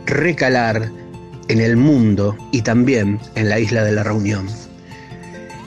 recalar 0.04 0.90
en 1.48 1.60
el 1.60 1.76
mundo 1.76 2.36
y 2.50 2.62
también 2.62 3.20
en 3.36 3.48
la 3.48 3.60
isla 3.60 3.84
de 3.84 3.92
la 3.92 4.02
Reunión. 4.02 4.46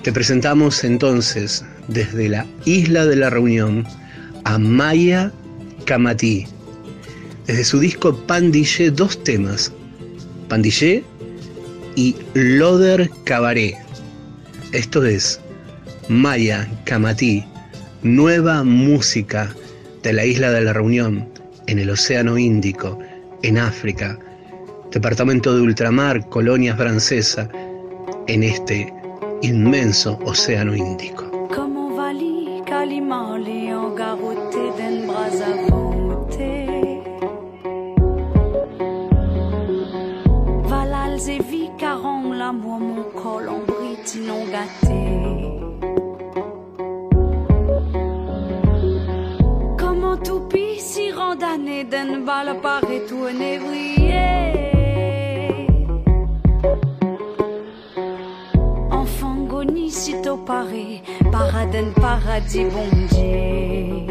Te 0.04 0.12
presentamos 0.12 0.84
entonces 0.84 1.64
desde 1.88 2.28
la 2.28 2.46
isla 2.66 3.06
de 3.06 3.16
la 3.16 3.30
Reunión 3.30 3.88
a 4.44 4.58
Maya 4.58 5.32
Kamatí. 5.86 6.46
Desde 7.48 7.64
su 7.64 7.80
disco 7.80 8.14
Pandillé 8.28 8.92
dos 8.92 9.24
temas, 9.24 9.72
Pandillé 10.50 11.06
y 11.96 12.16
Loder 12.34 13.10
Cabaret. 13.24 13.76
Esto 14.72 15.06
es 15.06 15.40
Maya 16.08 16.70
Kamatí, 16.86 17.44
nueva 18.04 18.64
música 18.64 19.54
de 20.04 20.14
la 20.14 20.26
isla 20.26 20.52
de 20.52 20.62
la 20.62 20.74
Reunión 20.74 21.28
en 21.68 21.80
el 21.80 21.90
Océano 21.90 22.38
Índico, 22.38 23.00
en 23.44 23.58
África, 23.58 24.18
departamento 24.92 25.56
de 25.56 25.62
ultramar, 25.62 26.28
colonia 26.30 26.76
francesa, 26.76 27.50
en 28.28 28.44
este 28.44 28.94
inmenso 29.42 30.20
Océano 30.24 30.76
Índico. 30.76 31.30
Kalima, 32.70 33.36
certaines 52.00 52.26
balles 52.26 52.50
apparaît 52.50 53.02
tout 53.08 53.28
inébrié. 53.28 54.14
Enfant 58.92 59.36
goni, 59.48 59.92
si 59.92 60.22
t'au 60.22 60.38
paré, 60.38 61.02
paradin, 61.32 61.92
paradis, 61.96 62.66
bon 62.66 62.90
Dieu. 63.12 64.09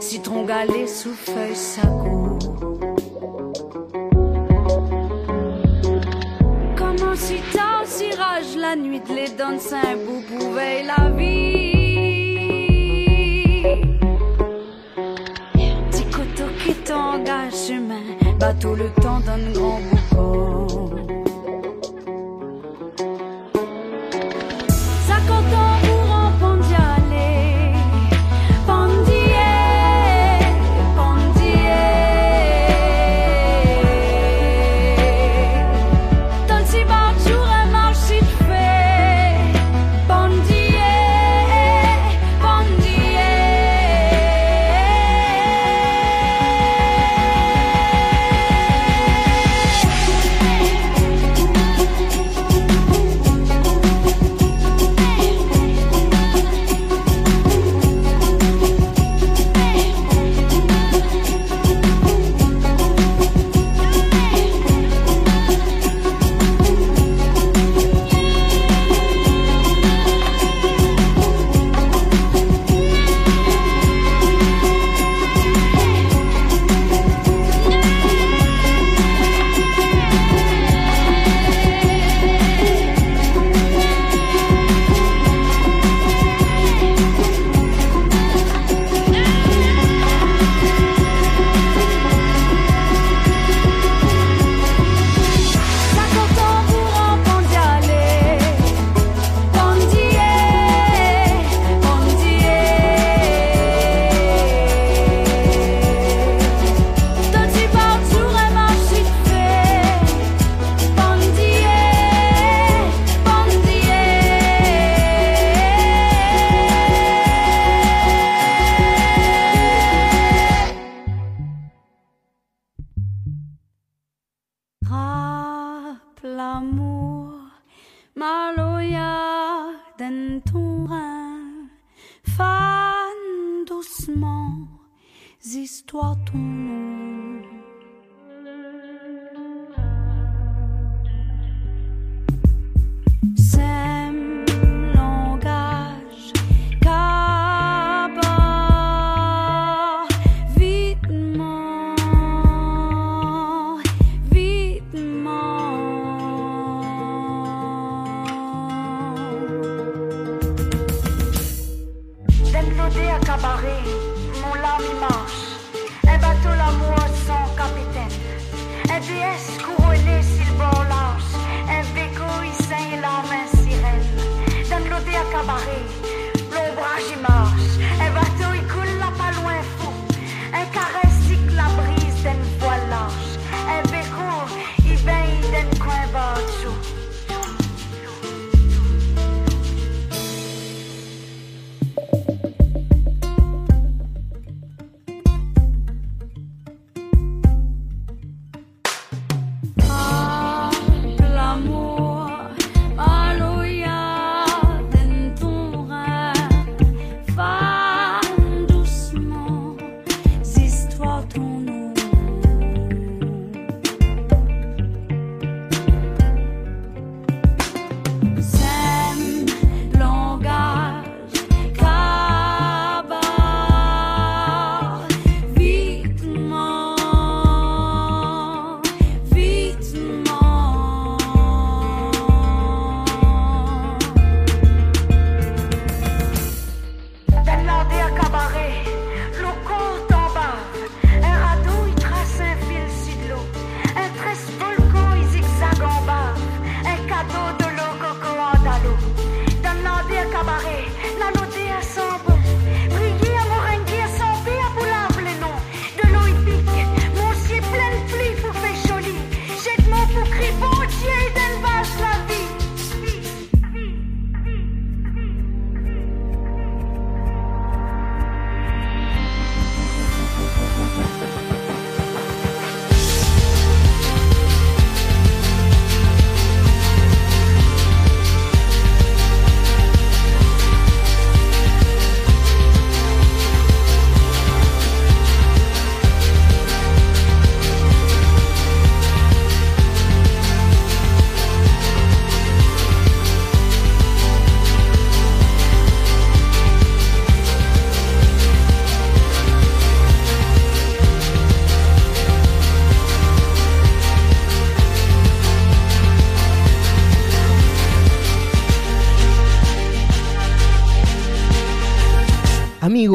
Citron 0.00 0.44
galé 0.44 0.86
sous 0.86 1.14
feuille 1.14 1.54
sago. 1.54 2.38
Comment 6.76 7.16
si 7.16 7.40
tard, 7.52 7.82
si 7.84 8.10
rage 8.12 8.56
la 8.56 8.76
nuit, 8.76 9.02
les 9.14 9.30
donnes 9.30 9.60
saint 9.60 9.96
bout 10.04 10.22
pouvait 10.28 10.82
la 10.84 11.10
vie. 11.10 11.68
Petit 15.90 16.04
coteau 16.04 16.50
qui 16.64 16.74
t'engage 16.74 17.54
chemin, 17.68 18.04
bateau 18.38 18.74
le 18.74 18.88
temps 19.00 19.20
d'un 19.20 19.52
grand 19.52 19.80
boucan. 19.90 20.57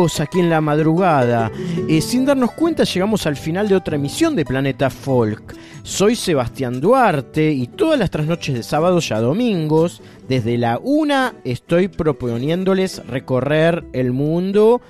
Aquí 0.03 0.41
en 0.41 0.49
la 0.49 0.59
madrugada, 0.59 1.49
eh, 1.87 2.01
sin 2.01 2.25
darnos 2.25 2.51
cuenta 2.51 2.83
llegamos 2.83 3.25
al 3.25 3.37
final 3.37 3.69
de 3.69 3.75
otra 3.75 3.95
emisión 3.95 4.35
de 4.35 4.43
Planeta 4.43 4.89
Folk. 4.89 5.55
Soy 5.83 6.17
Sebastián 6.17 6.81
Duarte 6.81 7.53
y 7.53 7.67
todas 7.67 7.97
las 7.97 8.09
trasnoches 8.09 8.53
de 8.53 8.63
sábados 8.63 9.09
y 9.09 9.13
a 9.13 9.21
domingos, 9.21 10.01
desde 10.27 10.57
la 10.57 10.77
una, 10.77 11.35
estoy 11.45 11.87
proponiéndoles 11.87 13.07
recorrer 13.07 13.85
el 13.93 14.11
mundo 14.11 14.81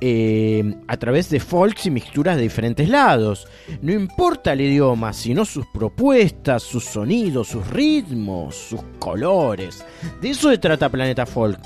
eh, 0.00 0.74
a 0.88 0.96
través 0.96 1.28
de 1.28 1.38
folks 1.38 1.84
y 1.84 1.90
mixturas 1.90 2.36
de 2.36 2.42
diferentes 2.42 2.88
lados. 2.88 3.46
No 3.82 3.92
importa 3.92 4.54
el 4.54 4.62
idioma, 4.62 5.12
sino 5.12 5.44
sus 5.44 5.66
propuestas, 5.66 6.62
sus 6.62 6.86
sonidos, 6.86 7.48
sus 7.48 7.66
ritmos, 7.68 8.56
sus 8.56 8.80
colores. 8.98 9.84
De 10.22 10.30
eso 10.30 10.48
se 10.48 10.56
trata 10.56 10.88
Planeta 10.88 11.26
Folk. 11.26 11.60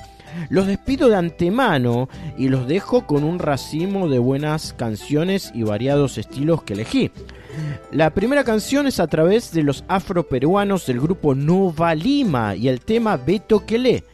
Los 0.49 0.67
despido 0.67 1.09
de 1.09 1.17
antemano 1.17 2.09
y 2.37 2.49
los 2.49 2.67
dejo 2.67 3.07
con 3.07 3.25
un 3.25 3.39
racimo 3.39 4.09
de 4.09 4.19
buenas 4.19 4.73
canciones 4.73 5.51
y 5.55 5.63
variados 5.63 6.19
estilos 6.19 6.63
que 6.63 6.75
elegí. 6.75 7.11
La 7.91 8.11
primera 8.11 8.45
canción 8.45 8.87
es 8.87 9.01
a 9.01 9.07
través 9.07 9.53
de 9.53 9.63
los 9.63 9.85
afroperuanos 9.89 10.87
del 10.87 11.01
grupo 11.01 11.35
Nova 11.35 11.95
Lima 11.95 12.55
y 12.55 12.69
el 12.69 12.81
tema 12.81 13.17
Beto 13.17 13.65
Quelé. 13.65 14.05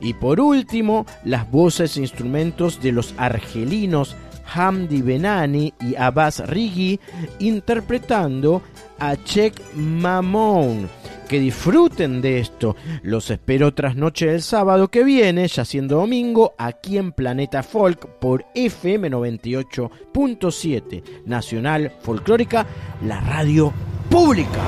Y 0.00 0.14
por 0.14 0.40
último, 0.40 1.06
las 1.24 1.50
voces 1.50 1.96
e 1.96 2.00
instrumentos 2.00 2.80
de 2.80 2.92
los 2.92 3.14
argelinos 3.16 4.16
Hamdi 4.54 5.02
Benani 5.02 5.72
y 5.80 5.94
Abbas 5.96 6.46
Rigi 6.48 7.00
interpretando 7.38 8.62
a 8.98 9.16
Check 9.16 9.60
Mamón. 9.74 10.88
Que 11.32 11.40
disfruten 11.40 12.20
de 12.20 12.40
esto. 12.40 12.76
Los 13.02 13.30
espero 13.30 13.68
otras 13.68 13.96
noches 13.96 14.30
del 14.30 14.42
sábado 14.42 14.88
que 14.88 15.02
viene, 15.02 15.48
ya 15.48 15.64
siendo 15.64 15.96
domingo, 15.96 16.52
aquí 16.58 16.98
en 16.98 17.12
Planeta 17.12 17.62
Folk 17.62 18.18
por 18.18 18.44
FM 18.54 19.10
98.7 19.10 21.02
Nacional 21.24 21.90
Folclórica, 22.02 22.66
la 23.06 23.22
radio 23.22 23.72
pública. 24.10 24.60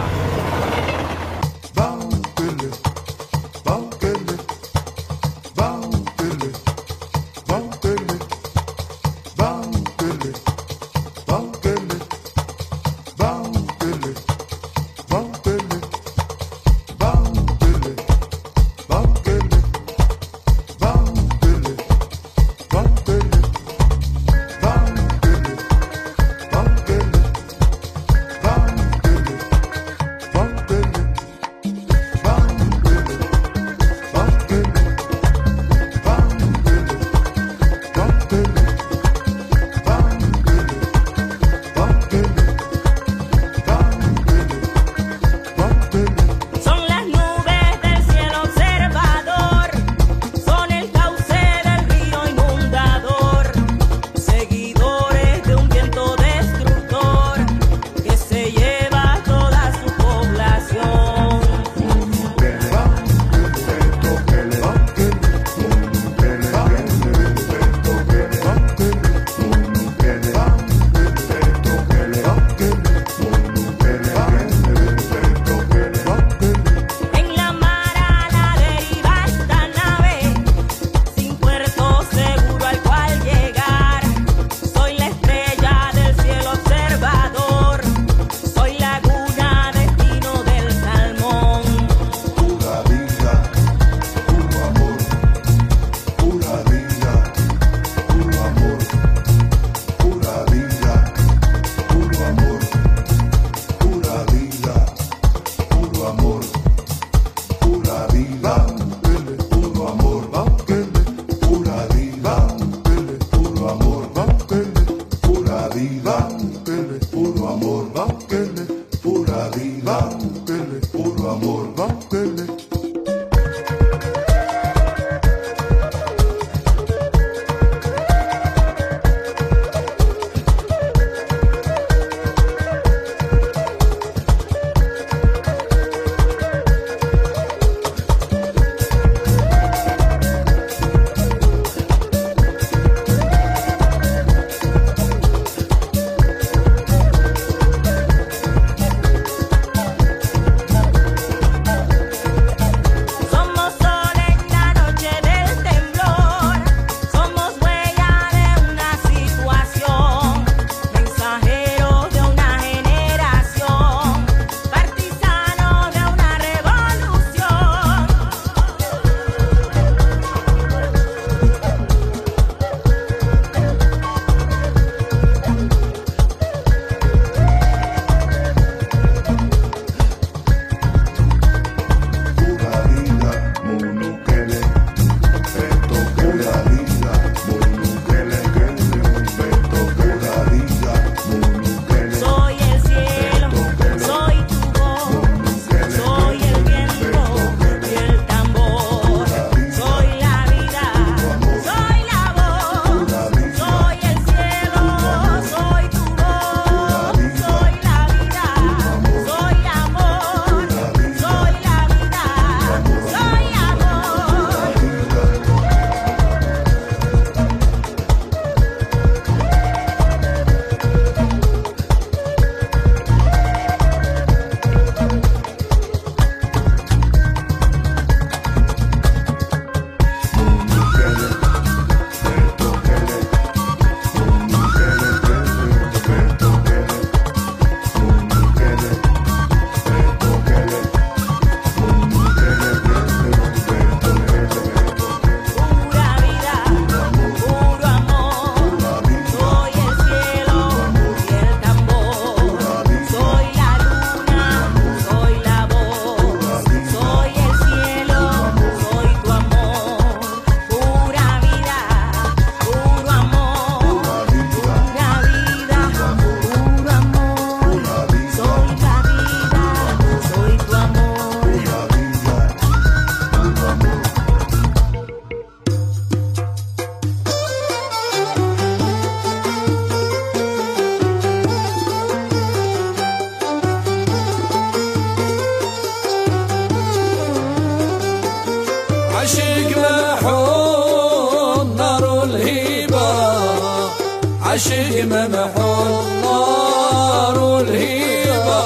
عشق 294.54 295.04
ممحون 295.04 296.20
نار 296.22 297.60
الهيبة. 297.60 298.62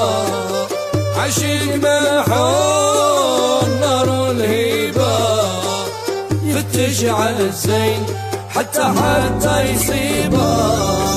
عشق 1.17 1.63
ممحون 1.83 3.69
نار 3.81 4.31
الهيبة. 4.31 5.17
فتش 6.53 7.05
على 7.05 7.39
الزين 7.39 8.05
حتى 8.49 8.81
حتى 8.81 9.61
يصيبه. 9.61 11.08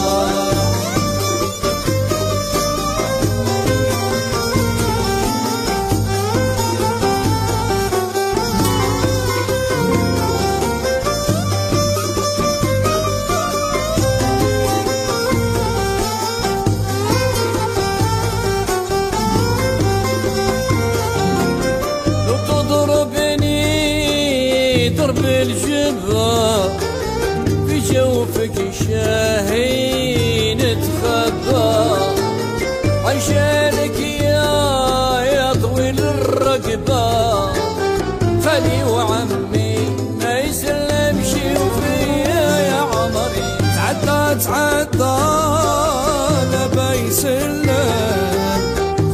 بيسلم 47.23 47.67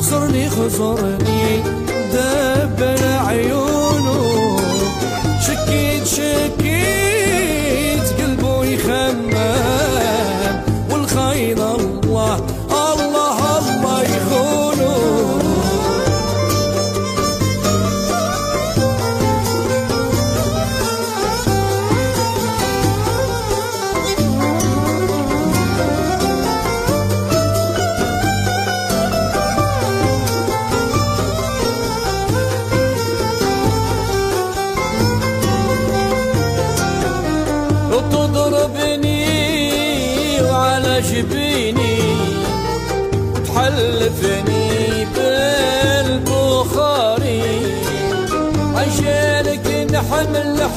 خسرني 0.01 0.49
خسرني 0.49 1.88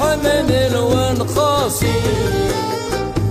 حمل 0.02 0.78
ونقاسي 0.78 2.02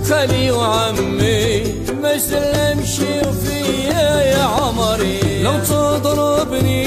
خلي 0.09 0.51
وعمي 0.51 1.63
ما 2.01 2.17
سلمش 2.17 2.95
فيا 3.43 4.09
يا 4.33 4.43
عمري. 4.43 5.41
لو 5.43 5.53
تضربني 5.69 6.85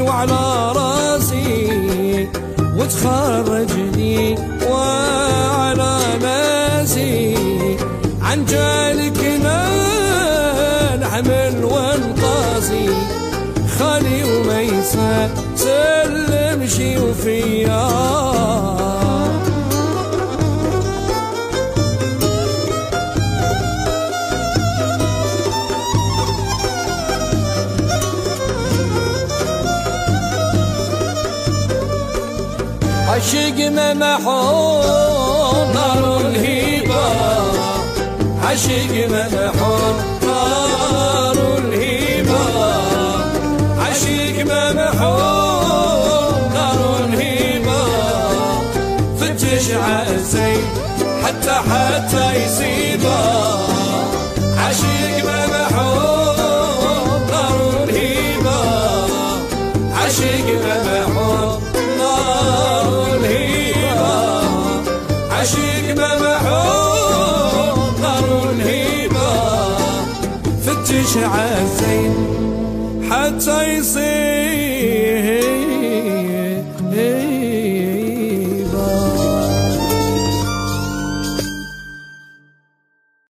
وعلى 0.00 0.72
راسي 0.76 2.28
وتخرجني 2.76 4.38
وعلى 4.70 5.98
ناسي. 6.22 7.34
عن 8.22 8.44
جالك 8.44 9.20
نحمل 11.00 11.64
ونقاسي 11.64 12.88
خالي 13.78 14.24
وما 14.24 14.60
يسلم 14.60 16.66
شي 16.66 16.98
وفيا. 16.98 18.25
عاشق 33.26 33.58
منحون 33.58 34.86
نار 35.74 36.20
الهبة. 36.20 37.06
عاشق 38.44 38.92
منحون 39.10 39.96
نار 40.22 41.36
الهبة. 41.58 42.44
عاشق 43.80 44.36
منحون 44.52 46.40
نار 46.54 46.80
الهبة. 47.04 47.82
فتش 49.20 49.66
عزي 49.70 50.54
حتى 51.24 51.54
حتى 51.70 52.26
يصيبه. 52.44 53.20
عاشق 54.58 55.05
عالزين 71.24 72.14
حتى 73.10 73.74
يصير 73.74 75.65